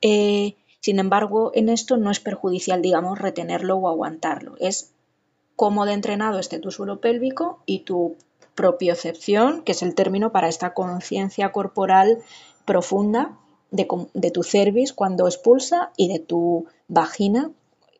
Eh, 0.00 0.56
sin 0.80 0.98
embargo, 0.98 1.50
en 1.54 1.68
esto 1.68 1.96
no 1.96 2.10
es 2.10 2.20
perjudicial, 2.20 2.82
digamos, 2.82 3.18
retenerlo 3.18 3.76
o 3.76 3.88
aguantarlo. 3.88 4.54
Es 4.60 4.92
cómo 5.56 5.86
de 5.86 5.94
entrenado 5.94 6.38
esté 6.38 6.58
tu 6.58 6.70
suelo 6.70 7.00
pélvico 7.00 7.62
y 7.66 7.80
tu 7.80 8.16
propiocepción, 8.54 9.62
que 9.62 9.72
es 9.72 9.82
el 9.82 9.94
término 9.94 10.32
para 10.32 10.48
esta 10.48 10.74
conciencia 10.74 11.50
corporal 11.50 12.18
profunda 12.64 13.36
de, 13.76 14.30
tu 14.30 14.42
cervix 14.42 14.92
cuando 14.92 15.26
expulsa 15.26 15.92
y 15.96 16.08
de 16.08 16.18
tu 16.18 16.66
vagina 16.88 17.50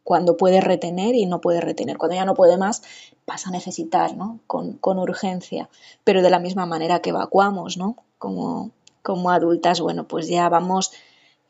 cuando 0.03 0.37
puede 0.37 0.61
retener 0.61 1.15
y 1.15 1.27
no 1.27 1.41
puede 1.41 1.61
retener. 1.61 1.99
Cuando 1.99 2.15
ya 2.15 2.25
no 2.25 2.35
puede 2.35 2.57
más, 2.57 2.83
pasa 3.25 3.49
a 3.49 3.53
necesitar, 3.53 4.17
¿no? 4.17 4.39
Con, 4.47 4.79
urgencia. 4.83 5.69
Pero 6.05 6.23
de 6.23 6.31
la 6.31 6.39
misma 6.39 6.65
manera 6.65 7.01
que 7.01 7.11
evacuamos, 7.11 7.77
¿no? 7.77 7.97
Como, 8.19 8.71
como 9.03 9.31
adultas, 9.31 9.81
bueno, 9.81 10.07
pues 10.07 10.29
ya 10.29 10.49
vamos 10.49 10.93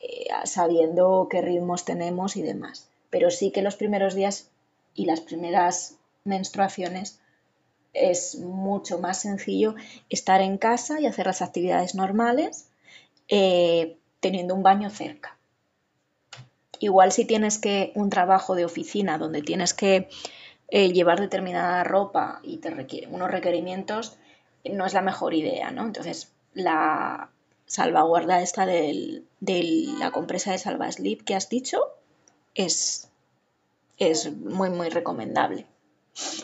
eh, 0.01 0.29
sabiendo 0.45 1.29
qué 1.31 1.43
ritmos 1.43 1.85
tenemos 1.85 2.37
y 2.37 2.43
demás. 2.43 2.89
Pero 3.11 3.31
sí 3.31 3.51
que 3.51 3.63
los 3.63 3.77
primeros 3.77 4.15
días 4.15 4.49
y 4.95 5.05
las 5.05 5.21
primeras 5.21 5.97
menstruaciones 6.25 7.21
es 7.93 8.39
mucho 8.39 8.99
más 8.99 9.21
sencillo 9.21 9.75
estar 10.09 10.41
en 10.41 10.59
casa 10.59 11.01
y 11.01 11.07
hacer 11.07 11.27
las 11.27 11.43
actividades 11.43 11.95
normales 11.95 12.69
eh, 13.29 13.99
teniendo 14.21 14.55
un 14.55 14.63
baño 14.63 14.91
cerca. 14.91 15.37
Igual 16.79 17.13
si 17.13 17.25
tienes 17.25 17.59
que 17.59 17.93
un 17.95 18.11
trabajo 18.11 18.55
de 18.55 18.65
oficina 18.65 19.19
donde 19.19 19.43
tienes 19.43 19.73
que 19.73 20.09
eh, 20.69 20.93
llevar 20.93 21.21
determinada 21.21 21.85
ropa 21.85 22.41
y 22.43 22.59
te 22.59 22.71
requieren 22.71 23.15
unos 23.15 23.31
requerimientos, 23.31 24.17
no 24.65 24.85
es 24.85 24.93
la 24.93 25.03
mejor 25.03 25.33
idea, 25.33 25.71
¿no? 25.71 25.85
Entonces, 25.85 26.33
la, 26.53 27.31
salvaguarda 27.67 28.43
esta 28.43 28.65
de 28.65 29.23
la 29.99 30.11
compresa 30.13 30.53
de 30.53 30.59
Salva 30.59 30.91
Sleep 30.91 31.25
que 31.25 31.35
has 31.35 31.49
dicho 31.49 31.81
es, 32.55 33.09
es 33.99 34.33
muy, 34.33 34.71
muy 34.71 34.89
recomendable. 34.89 35.67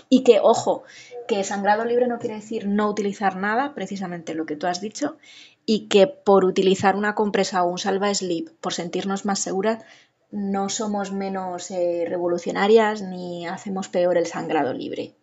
Y 0.08 0.22
que, 0.22 0.40
ojo, 0.40 0.84
que 1.26 1.44
sangrado 1.44 1.84
libre 1.84 2.06
no 2.06 2.18
quiere 2.18 2.36
decir 2.36 2.66
no 2.66 2.88
utilizar 2.88 3.36
nada, 3.36 3.74
precisamente 3.74 4.34
lo 4.34 4.46
que 4.46 4.56
tú 4.56 4.66
has 4.66 4.80
dicho, 4.80 5.16
y 5.64 5.88
que 5.88 6.06
por 6.06 6.44
utilizar 6.44 6.96
una 6.96 7.14
compresa 7.14 7.62
o 7.62 7.70
un 7.70 7.78
salva 7.78 8.12
sleep, 8.14 8.50
por 8.60 8.74
sentirnos 8.74 9.24
más 9.24 9.38
seguras, 9.38 9.84
no 10.30 10.68
somos 10.68 11.12
menos 11.12 11.70
eh, 11.70 12.06
revolucionarias 12.08 13.02
ni 13.02 13.46
hacemos 13.46 13.88
peor 13.88 14.16
el 14.16 14.26
sangrado 14.26 14.72
libre. 14.72 15.14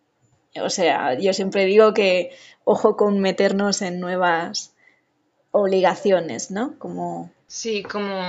O 0.62 0.70
sea, 0.70 1.14
yo 1.16 1.34
siempre 1.34 1.66
digo 1.66 1.94
que 1.94 2.32
ojo 2.64 2.96
con 2.96 3.20
meternos 3.20 3.82
en 3.82 4.00
nuevas 4.00 4.74
obligaciones, 5.52 6.52
¿no? 6.52 6.78
Como... 6.78 7.32
Sí, 7.52 7.82
como 7.82 8.22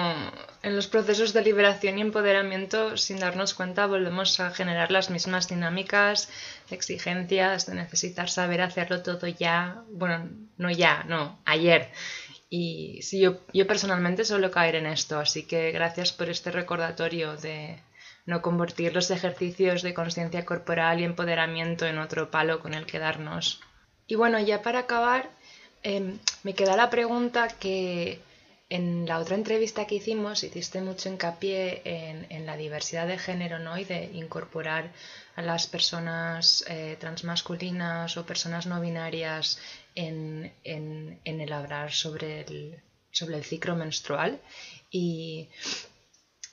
en 0.63 0.75
los 0.75 0.87
procesos 0.87 1.35
de 1.35 1.43
liberación 1.43 1.99
y 1.99 2.01
empoderamiento, 2.01 2.97
sin 2.97 3.19
darnos 3.21 3.53
cuenta, 3.53 3.85
volvemos 3.85 4.41
a 4.41 4.51
generar 4.51 4.91
las 4.91 5.11
mismas 5.11 5.47
dinámicas, 5.47 6.31
exigencias 6.71 7.67
de 7.67 7.75
necesitar 7.75 8.31
saber 8.31 8.63
hacerlo 8.63 9.03
todo 9.03 9.27
ya, 9.27 9.85
bueno, 9.91 10.31
no 10.57 10.71
ya, 10.71 11.05
no, 11.07 11.39
ayer. 11.45 11.91
Y 12.49 13.01
sí, 13.03 13.21
yo, 13.21 13.41
yo 13.53 13.67
personalmente 13.67 14.25
suelo 14.25 14.51
caer 14.51 14.77
en 14.77 14.87
esto, 14.87 15.19
así 15.19 15.43
que 15.43 15.71
gracias 15.71 16.13
por 16.13 16.31
este 16.31 16.51
recordatorio 16.51 17.37
de 17.37 17.79
no 18.25 18.41
convertir 18.41 18.95
los 18.95 19.11
ejercicios 19.11 19.83
de 19.83 19.93
conciencia 19.93 20.47
corporal 20.47 20.99
y 20.99 21.05
empoderamiento 21.05 21.85
en 21.85 21.99
otro 21.99 22.31
palo 22.31 22.61
con 22.61 22.73
el 22.73 22.87
que 22.87 22.99
darnos. 22.99 23.61
Y 24.07 24.15
bueno, 24.15 24.41
ya 24.41 24.63
para 24.63 24.79
acabar, 24.79 25.29
Em, 25.83 26.19
me 26.43 26.55
queda 26.55 26.77
la 26.77 26.91
pregunta 26.91 27.49
que 27.49 28.21
en 28.71 29.05
la 29.07 29.19
otra 29.19 29.35
entrevista 29.35 29.87
que 29.87 29.97
hicimos 29.97 30.45
hiciste 30.45 30.81
mucho 30.81 31.09
hincapié 31.09 31.83
en, 31.85 32.47
la 32.47 32.57
diversidad 32.57 33.07
de 33.09 33.19
género 33.19 33.59
¿no? 33.59 33.77
y 33.77 33.85
de 33.85 34.05
incorporar 34.15 34.93
a 35.35 35.43
las 35.43 35.67
personas 35.67 36.65
eh, 36.69 36.97
transmasculinas 36.99 38.17
o 38.17 38.25
personas 38.25 38.67
no 38.67 38.81
binarias 38.81 39.59
en, 39.97 40.53
el 40.65 41.53
hablar 41.53 41.93
sobre 41.93 42.43
el, 42.43 42.81
sobre 43.11 43.37
el 43.37 43.45
ciclo 43.45 43.75
menstrual. 43.75 44.41
Y 44.91 45.49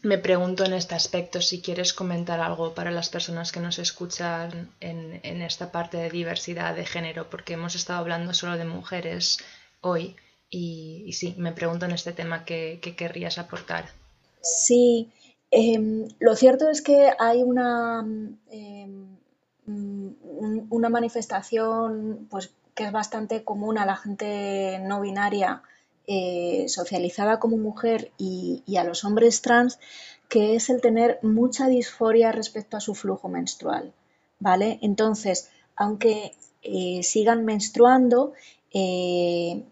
me 0.01 0.17
pregunto 0.17 0.65
en 0.65 0.73
este 0.73 0.95
aspecto 0.95 1.41
si 1.41 1.61
quieres 1.61 1.93
comentar 1.93 2.39
algo 2.39 2.73
para 2.73 2.91
las 2.91 3.09
personas 3.09 3.51
que 3.51 3.59
nos 3.59 3.77
escuchan 3.77 4.71
en, 4.79 5.41
esta 5.41 5.71
parte 5.71 5.97
de 5.97 6.09
diversidad 6.09 6.75
de 6.75 6.85
género, 6.85 7.29
porque 7.29 7.53
hemos 7.53 7.75
estado 7.75 7.99
hablando 7.99 8.33
solo 8.33 8.57
de 8.57 8.65
mujeres 8.65 9.39
hoy 9.81 10.15
y, 10.49 11.11
sí, 11.13 11.35
me 11.37 11.51
pregunto 11.51 11.85
en 11.85 11.91
este 11.91 12.13
tema 12.13 12.45
qué, 12.45 12.79
querrías 12.97 13.37
aportar. 13.37 13.85
Sí, 14.41 15.09
em, 15.51 16.07
lo 16.19 16.35
cierto 16.35 16.69
es 16.69 16.81
que 16.81 17.11
hay 17.19 17.43
una, 17.43 18.05
em, 18.49 19.17
una 20.69 20.89
manifestación 20.89 22.27
pues, 22.29 22.51
que 22.73 22.85
es 22.85 22.91
bastante 22.91 23.43
común 23.43 23.77
a 23.77 23.85
la 23.85 23.97
gente 23.97 24.79
no 24.83 25.01
binaria 25.01 25.63
eh, 26.05 26.69
socializada 26.69 27.37
como 27.39 27.57
mujer 27.57 28.11
y, 28.17 28.63
a 28.77 28.85
los 28.85 29.03
hombres 29.03 29.41
trans, 29.41 29.77
que 30.29 30.55
es 30.55 30.69
el 30.69 30.79
tener 30.79 31.19
mucha 31.21 31.67
disforia 31.67 32.31
respecto 32.31 32.77
a 32.77 32.79
su 32.79 32.95
flujo 32.95 33.27
menstrual, 33.27 33.91
¿vale? 34.39 34.79
Entonces, 34.81 35.49
aunque 35.75 36.33
eh, 36.61 37.01
sigan 37.03 37.43
menstruando, 37.43 38.31
eh, 38.73 39.63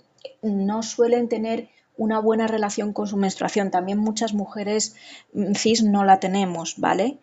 no 0.41 0.83
suelen 0.83 1.29
tener 1.29 1.69
una 1.97 2.19
buena 2.19 2.47
relación 2.47 2.93
con 2.93 3.07
su 3.07 3.17
menstruación. 3.17 3.71
También 3.71 3.97
muchas 3.97 4.33
mujeres 4.33 4.95
mm, 5.33 5.53
cis 5.53 5.83
no 5.83 6.03
la 6.03 6.19
tenemos, 6.19 6.75
¿vale? 6.77 7.19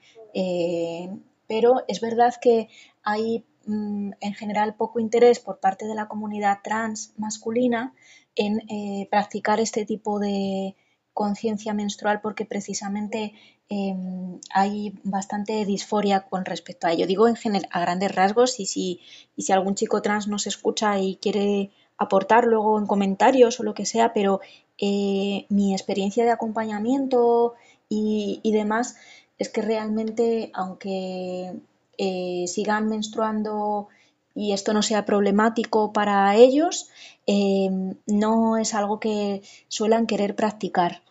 pero 1.47 1.85
es 1.87 2.01
verdad 2.01 2.33
que 2.41 2.71
hay 3.03 3.45
mm, 3.67 4.13
en 4.21 4.35
general 4.35 4.75
poco 4.77 5.01
interés 5.01 5.39
por 5.39 5.61
parte 5.61 5.85
de 5.85 5.95
la 5.95 6.09
comunidad 6.09 6.61
trans 6.65 7.13
masculina 7.19 7.93
en 8.35 8.61
eh, 8.71 9.07
practicar 9.11 9.61
este 9.61 9.85
tipo 9.85 10.19
de 10.19 10.75
conciencia 11.13 11.75
menstrual 11.75 12.23
porque 12.23 12.47
precisamente 12.47 13.35
em, 13.69 14.41
hay 14.55 14.99
bastante 15.05 15.65
disforia 15.67 16.21
con 16.21 16.45
respecto 16.45 16.87
a 16.87 16.93
ello. 16.93 17.07
Digo 17.07 17.29
en 17.29 17.37
general, 17.37 17.69
a 17.71 17.81
grandes 17.81 18.15
rasgos 18.15 18.59
y 18.59 18.67
si, 18.67 19.01
y 19.37 19.43
si 19.43 19.53
algún 19.53 19.75
chico 19.75 20.01
trans 20.01 20.29
nos 20.29 20.47
escucha 20.47 20.99
y 20.99 21.17
quiere 21.17 21.71
aportar 22.03 22.47
luego 22.47 22.79
en 22.79 22.87
comentarios 22.87 23.59
o 23.61 23.63
lo 23.63 23.75
que 23.75 23.87
sea, 23.87 24.13
pero 24.13 24.41
eh, 24.79 25.47
mi 25.49 25.73
experiencia 25.73 26.25
de 26.25 26.31
acompañamiento 26.31 27.55
y, 27.89 28.41
demás 28.53 28.97
es 29.39 29.49
que 29.49 29.63
realmente, 29.63 30.51
aunque 30.55 31.55
eh, 31.99 32.45
sigan 32.47 32.89
menstruando 32.89 33.89
y 34.35 34.53
esto 34.53 34.73
no 34.73 34.83
sea 34.83 35.05
problemático 35.05 35.93
para 35.93 36.35
ellos, 36.37 36.89
em, 37.27 37.95
no 38.07 38.57
es 38.57 38.75
algo 38.75 38.99
que 38.99 39.43
suelan 39.69 40.07
querer 40.07 40.35
practicar, 40.35 41.03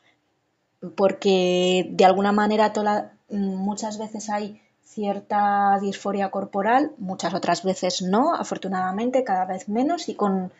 porque 0.95 1.87
de 1.91 2.05
alguna 2.05 2.31
manera 2.31 2.73
muchas 3.29 3.97
veces 3.99 4.29
hay 4.29 4.59
cierta 4.83 5.77
disforia 5.79 6.31
corporal, 6.31 6.91
muchas 6.97 7.33
otras 7.33 7.63
veces 7.63 8.01
no, 8.01 8.33
afortunadamente 8.35 9.23
cada 9.23 9.45
vez 9.45 9.69
menos 9.69 10.09
y 10.09 10.15
con, 10.15 10.51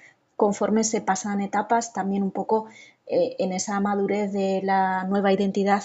conforme 0.42 0.84
se 0.84 1.02
pasan 1.02 1.40
etapas 1.40 1.94
también 1.94 2.24
un 2.24 2.32
poco 2.32 2.66
eh, 3.06 3.36
en 3.38 3.54
esa 3.54 3.80
madurez 3.80 4.34
de 4.34 4.62
la 4.64 5.04
nueva 5.04 5.32
identidad 5.32 5.84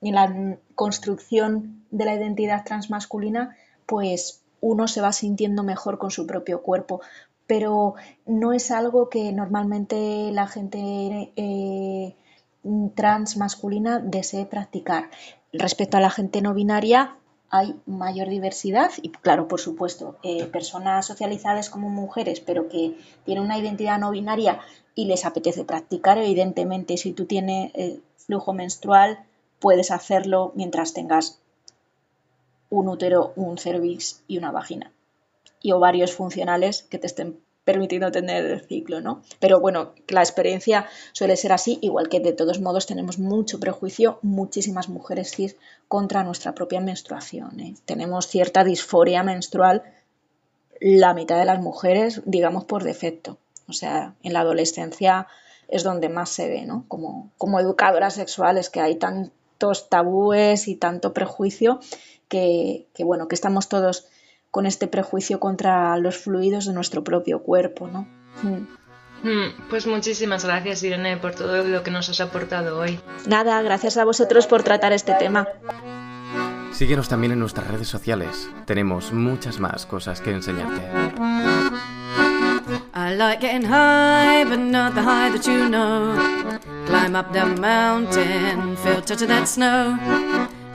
y 0.00 0.10
la 0.10 0.56
construcción 0.74 1.84
de 1.90 2.06
la 2.06 2.14
identidad 2.14 2.64
transmasculina, 2.64 3.54
pues 3.84 4.40
uno 4.62 4.88
se 4.88 5.02
va 5.02 5.12
sintiendo 5.12 5.64
mejor 5.64 5.98
con 5.98 6.10
su 6.10 6.26
propio 6.26 6.62
cuerpo, 6.62 7.02
pero 7.46 7.96
no 8.24 8.54
es 8.54 8.70
algo 8.70 9.10
que 9.10 9.32
normalmente 9.32 10.30
la 10.32 10.46
gente 10.46 11.34
eh, 11.36 12.16
trans 12.94 13.36
masculina 13.36 13.98
desee 13.98 14.46
practicar. 14.46 15.10
Respecto 15.52 15.98
a 15.98 16.00
la 16.00 16.08
gente 16.08 16.40
no 16.40 16.54
binaria, 16.54 17.18
hay 17.56 17.80
mayor 17.86 18.28
diversidad 18.28 18.90
y, 19.00 19.10
claro, 19.10 19.46
por 19.46 19.60
supuesto, 19.60 20.16
eh, 20.24 20.44
personas 20.46 21.06
socializadas 21.06 21.70
como 21.70 21.88
mujeres, 21.88 22.40
pero 22.40 22.68
que 22.68 22.98
tienen 23.24 23.44
una 23.44 23.56
identidad 23.56 24.00
no 24.00 24.10
binaria 24.10 24.58
y 24.96 25.04
les 25.04 25.24
apetece 25.24 25.64
practicar, 25.64 26.18
evidentemente, 26.18 26.96
si 26.96 27.12
tú 27.12 27.26
tienes 27.26 27.70
eh, 27.74 28.00
flujo 28.16 28.52
menstrual, 28.54 29.24
puedes 29.60 29.92
hacerlo 29.92 30.50
mientras 30.56 30.94
tengas 30.94 31.38
un 32.70 32.88
útero, 32.88 33.32
un 33.36 33.56
cervix 33.56 34.24
y 34.26 34.38
una 34.38 34.50
vagina. 34.50 34.90
Y 35.62 35.70
ovarios 35.70 36.12
funcionales 36.12 36.82
que 36.82 36.98
te 36.98 37.06
estén 37.06 37.38
permitiendo 37.64 38.12
tener 38.12 38.44
el 38.44 38.60
ciclo, 38.60 39.00
¿no? 39.00 39.22
Pero 39.40 39.58
bueno, 39.60 39.94
la 40.08 40.20
experiencia 40.20 40.86
suele 41.12 41.36
ser 41.36 41.52
así, 41.52 41.78
igual 41.80 42.08
que 42.08 42.20
de 42.20 42.32
todos 42.32 42.60
modos 42.60 42.86
tenemos 42.86 43.18
mucho 43.18 43.58
prejuicio, 43.58 44.18
muchísimas 44.22 44.88
mujeres 44.88 45.32
cis 45.34 45.56
contra 45.88 46.24
nuestra 46.24 46.54
propia 46.54 46.80
menstruación. 46.80 47.60
¿eh? 47.60 47.74
Tenemos 47.86 48.28
cierta 48.28 48.64
disforia 48.64 49.22
menstrual 49.22 49.82
la 50.80 51.14
mitad 51.14 51.38
de 51.38 51.46
las 51.46 51.60
mujeres, 51.60 52.20
digamos, 52.26 52.64
por 52.64 52.84
defecto. 52.84 53.38
O 53.66 53.72
sea, 53.72 54.14
en 54.22 54.34
la 54.34 54.40
adolescencia 54.40 55.26
es 55.68 55.82
donde 55.82 56.10
más 56.10 56.28
se 56.28 56.48
ve, 56.48 56.66
¿no? 56.66 56.84
Como, 56.88 57.30
como 57.38 57.58
educadoras 57.58 58.14
sexuales, 58.14 58.68
que 58.68 58.80
hay 58.80 58.96
tantos 58.96 59.88
tabúes 59.88 60.68
y 60.68 60.76
tanto 60.76 61.14
prejuicio 61.14 61.80
que, 62.28 62.86
bueno, 62.98 63.28
que 63.28 63.34
estamos 63.34 63.68
todos 63.68 64.06
con 64.54 64.66
este 64.66 64.86
prejuicio 64.86 65.40
contra 65.40 65.98
los 65.98 66.16
fluidos 66.16 66.66
de 66.66 66.72
nuestro 66.72 67.02
propio 67.02 67.40
cuerpo, 67.40 67.88
¿no? 67.88 68.06
Hmm, 69.24 69.48
pues 69.68 69.84
muchísimas 69.84 70.44
gracias 70.44 70.84
Irene 70.84 71.16
por 71.16 71.34
todo 71.34 71.64
lo 71.64 71.82
que 71.82 71.90
nos 71.90 72.08
has 72.08 72.20
aportado 72.20 72.78
hoy. 72.78 73.00
Nada, 73.26 73.60
gracias 73.62 73.96
a 73.96 74.04
vosotros 74.04 74.46
por 74.46 74.62
tratar 74.62 74.92
este 74.92 75.12
tema. 75.14 75.48
Síguenos 76.70 77.08
también 77.08 77.32
en 77.32 77.40
nuestras 77.40 77.66
redes 77.66 77.88
sociales. 77.88 78.48
Tenemos 78.64 79.12
muchas 79.12 79.58
más 79.58 79.86
cosas 79.86 80.20
que 80.20 80.30
enseñarte. 80.30 80.82
I 82.94 83.16
like 83.16 83.40
getting 83.40 83.68
high, 83.68 84.44
but 84.44 84.60
not 84.60 84.94
the 84.94 85.02
high 85.02 85.32
that 85.32 85.44
you 85.44 85.68
know. 85.68 86.14
Climb 86.86 87.16
up 87.16 87.32
the 87.32 87.44
mountain, 87.60 88.76
feel 88.76 89.02
touch 89.02 89.20
of 89.20 89.26
that 89.26 89.48
snow. 89.48 89.98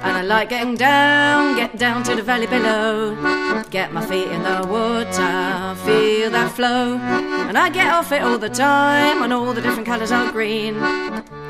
And 0.01 0.17
I 0.17 0.21
like 0.21 0.49
getting 0.49 0.75
down, 0.75 1.55
get 1.55 1.77
down 1.77 2.03
to 2.03 2.15
the 2.15 2.23
valley 2.23 2.47
below. 2.47 3.38
Get 3.71 3.93
my 3.93 4.03
feet 4.03 4.27
in 4.27 4.41
the 4.41 4.65
water, 4.67 5.75
feel 5.85 6.31
that 6.31 6.51
flow. 6.55 6.97
And 6.97 7.55
I 7.55 7.69
get 7.69 7.93
off 7.93 8.11
it 8.11 8.23
all 8.23 8.39
the 8.39 8.49
time 8.49 9.21
on 9.21 9.31
all 9.31 9.53
the 9.53 9.61
different 9.61 9.85
colours 9.85 10.11
are 10.11 10.31
green. 10.31 10.73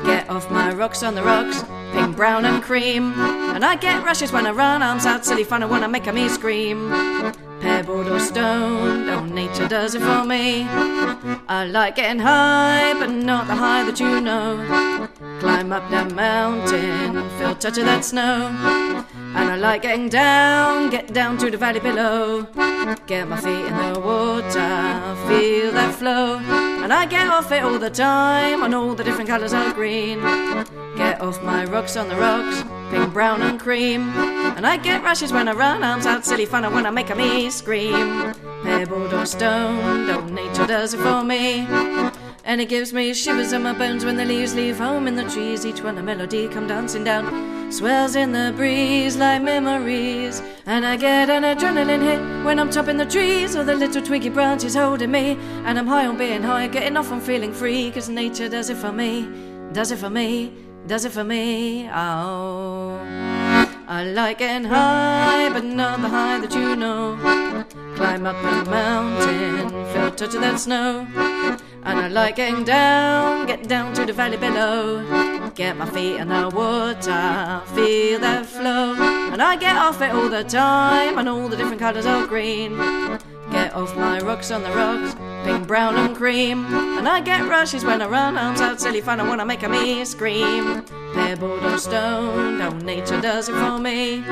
Get 0.04 0.28
off 0.28 0.50
my 0.50 0.70
rocks 0.74 1.02
on 1.02 1.14
the 1.14 1.22
rocks, 1.22 1.64
pink, 1.92 2.16
brown, 2.16 2.44
and 2.44 2.62
cream. 2.62 3.14
And 3.54 3.64
I 3.64 3.74
get 3.76 4.04
rushes 4.04 4.32
when 4.32 4.46
I 4.46 4.50
run, 4.50 4.82
arms 4.82 5.06
out, 5.06 5.24
silly 5.24 5.44
fun, 5.44 5.62
and 5.62 5.70
wanna 5.70 5.88
make 5.88 6.06
a 6.08 6.12
me 6.12 6.28
scream. 6.28 6.90
Pebbled 7.60 8.08
or 8.08 8.20
stone, 8.20 9.08
oh, 9.08 9.24
nature 9.24 9.68
does 9.68 9.94
it 9.94 10.00
for 10.00 10.22
me. 10.24 10.64
I 11.48 11.66
like 11.70 11.96
getting 11.96 12.20
high, 12.20 12.92
but 12.98 13.08
not 13.08 13.46
the 13.46 13.54
high 13.54 13.84
that 13.84 13.98
you 13.98 14.20
know. 14.20 15.08
Climb 15.40 15.72
up 15.72 15.90
that 15.90 16.14
mountain, 16.14 17.30
feel 17.38 17.54
touch 17.54 17.78
of 17.78 17.86
that 17.86 18.04
snow. 18.04 19.06
And 19.32 19.48
I 19.48 19.56
like 19.56 19.82
getting 19.82 20.08
down, 20.08 20.90
get 20.90 21.12
down 21.12 21.38
to 21.38 21.50
the 21.50 21.56
valley 21.56 21.80
below. 21.80 22.42
Get 23.06 23.28
my 23.28 23.40
feet 23.40 23.66
in 23.66 23.76
the 23.76 24.00
water, 24.00 25.16
feel 25.28 25.72
that 25.72 25.94
flow. 25.94 26.38
And 26.82 26.92
I 26.92 27.06
get 27.06 27.28
off 27.28 27.52
it 27.52 27.62
all 27.62 27.78
the 27.78 27.90
time 27.90 28.62
on 28.62 28.74
all 28.74 28.94
the 28.94 29.04
different 29.04 29.28
colours 29.28 29.52
of 29.52 29.74
green. 29.74 30.20
Get 30.96 31.20
off 31.20 31.42
my 31.42 31.64
rocks 31.64 31.96
on 31.96 32.08
the 32.08 32.16
rocks, 32.16 32.64
pink, 32.90 33.12
brown, 33.12 33.40
and 33.42 33.60
cream. 33.60 34.08
And 34.56 34.66
I 34.66 34.76
get 34.76 35.02
rushes 35.04 35.32
when 35.32 35.46
I 35.46 35.52
run, 35.52 35.84
arms 35.84 36.06
out, 36.06 36.24
silly 36.24 36.46
fun, 36.46 36.64
and 36.64 36.74
when 36.74 36.84
I 36.84 36.90
make 36.90 37.10
a 37.10 37.14
me 37.14 37.50
scream. 37.50 38.34
Pebbled 38.64 39.14
or 39.14 39.26
stone, 39.26 40.06
don't 40.06 40.34
nature 40.34 40.66
does 40.66 40.92
it 40.94 40.98
for 40.98 41.22
me. 41.22 41.66
And 42.44 42.60
it 42.60 42.68
gives 42.68 42.92
me 42.92 43.14
shivers 43.14 43.52
in 43.52 43.62
my 43.62 43.72
bones 43.72 44.04
when 44.04 44.16
the 44.16 44.24
leaves 44.24 44.54
leave 44.54 44.78
home 44.78 45.06
in 45.06 45.14
the 45.14 45.28
trees. 45.30 45.64
Each 45.64 45.82
one 45.82 45.98
a 45.98 46.02
melody 46.02 46.48
come 46.48 46.66
dancing 46.66 47.04
down, 47.04 47.26
swells 47.70 48.16
in 48.16 48.32
the 48.32 48.52
breeze 48.56 49.16
like 49.16 49.42
memories. 49.42 50.42
And 50.66 50.84
I 50.84 50.96
get 50.96 51.30
an 51.30 51.42
adrenaline 51.42 52.02
hit 52.02 52.44
when 52.44 52.58
I'm 52.58 52.70
chopping 52.70 52.96
the 52.96 53.06
trees, 53.06 53.56
or 53.56 53.64
the 53.64 53.74
little 53.74 54.02
twiggy 54.02 54.28
branches 54.28 54.74
holding 54.74 55.10
me. 55.10 55.38
And 55.64 55.78
I'm 55.78 55.86
high 55.86 56.06
on 56.06 56.16
being 56.18 56.42
high, 56.42 56.66
getting 56.68 56.96
off 56.96 57.10
on 57.12 57.20
feeling 57.20 57.52
free, 57.52 57.90
cause 57.90 58.08
nature 58.08 58.48
does 58.48 58.70
it 58.70 58.76
for 58.76 58.92
me, 58.92 59.28
does 59.72 59.90
it 59.90 59.98
for 59.98 60.10
me, 60.10 60.52
does 60.86 61.04
it 61.04 61.12
for 61.12 61.24
me. 61.24 61.88
Oh. 61.90 63.00
I 63.88 64.04
like 64.04 64.38
getting 64.38 64.68
high, 64.68 65.50
but 65.52 65.64
not 65.64 66.00
the 66.00 66.08
high 66.08 66.38
that 66.38 66.54
you 66.54 66.76
know. 66.76 67.16
Climb 67.96 68.26
up 68.26 68.36
a 68.36 68.70
mountain, 68.70 69.70
feel 69.92 70.10
touch 70.10 70.34
of 70.34 70.40
that 70.40 70.58
snow. 70.58 71.06
And 71.82 71.98
I 71.98 72.08
like 72.08 72.36
getting 72.36 72.64
down, 72.64 73.46
get 73.46 73.68
down 73.68 73.94
to 73.94 74.04
the 74.04 74.12
valley 74.12 74.36
below. 74.36 75.50
Get 75.54 75.76
my 75.76 75.88
feet 75.88 76.16
in 76.16 76.28
the 76.28 76.50
water, 76.54 77.62
feel 77.74 78.20
that 78.20 78.46
flow. 78.46 78.94
And 79.32 79.40
I 79.40 79.56
get 79.56 79.76
off 79.76 80.02
it 80.02 80.12
all 80.12 80.28
the 80.28 80.44
time, 80.44 81.18
and 81.18 81.28
all 81.28 81.48
the 81.48 81.56
different 81.56 81.80
colours 81.80 82.06
are 82.06 82.26
green. 82.26 82.76
Get 83.50 83.74
off 83.74 83.96
my 83.96 84.20
rocks 84.20 84.50
on 84.50 84.62
the 84.62 84.70
rocks, 84.70 85.14
pink, 85.44 85.66
brown, 85.66 85.96
and 85.96 86.14
cream. 86.14 86.66
And 86.98 87.08
I 87.08 87.20
get 87.20 87.48
rushes 87.48 87.84
when 87.84 88.02
I 88.02 88.06
run, 88.06 88.36
arms 88.36 88.60
out, 88.60 88.80
silly 88.80 89.00
fun, 89.00 89.20
I 89.20 89.28
wanna 89.28 89.44
make 89.44 89.62
a 89.62 89.68
me 89.68 90.04
scream. 90.04 90.84
Pebbled 91.14 91.64
or 91.64 91.78
stone, 91.78 92.60
oh, 92.60 92.70
nature 92.78 93.20
does 93.20 93.48
it 93.48 93.54
for 93.54 93.78
me. 93.78 94.22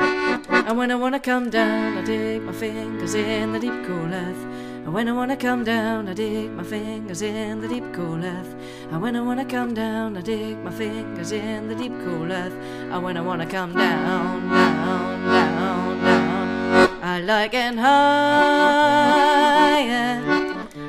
And 0.69 0.77
when 0.77 0.91
I 0.91 0.95
wanna 0.95 1.19
come 1.19 1.49
down, 1.49 1.97
I 1.97 2.03
dig 2.03 2.43
my 2.43 2.53
fingers 2.53 3.15
in 3.15 3.53
the 3.53 3.59
deep 3.59 3.83
cool 3.87 4.13
earth. 4.13 4.45
And 4.85 4.93
when 4.93 5.07
I 5.09 5.13
wanna 5.13 5.35
come 5.35 5.63
down, 5.63 6.07
I 6.07 6.13
dig 6.13 6.51
my 6.51 6.61
fingers 6.61 7.23
in 7.23 7.59
the 7.59 7.67
deep 7.67 7.91
cool 7.91 8.23
earth. 8.23 8.55
And 8.91 9.01
when 9.01 9.15
I 9.15 9.21
wanna 9.21 9.45
come 9.45 9.73
down, 9.73 10.15
I 10.15 10.21
dig 10.21 10.59
my 10.63 10.69
fingers 10.69 11.31
in 11.31 11.69
the 11.69 11.73
deep 11.73 11.93
cool 12.05 12.31
earth. 12.31 12.53
And 12.91 13.03
when 13.03 13.17
I 13.17 13.21
wanna 13.21 13.47
come 13.47 13.73
down, 13.73 14.47
down, 14.51 15.25
down, 15.25 16.03
down, 16.03 16.89
I 17.01 17.19
like 17.21 17.55
it 17.55 17.75
higher. 17.75 18.21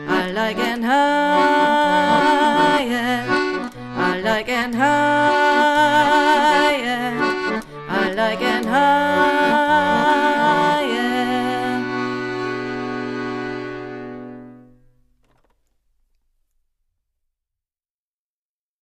I 0.09 0.31
like 0.31 0.59
it 0.59 0.83
higher. 0.85 2.11
I 3.97 4.21
like 4.21 4.49
it 4.51 4.75
higher. 4.75 5.40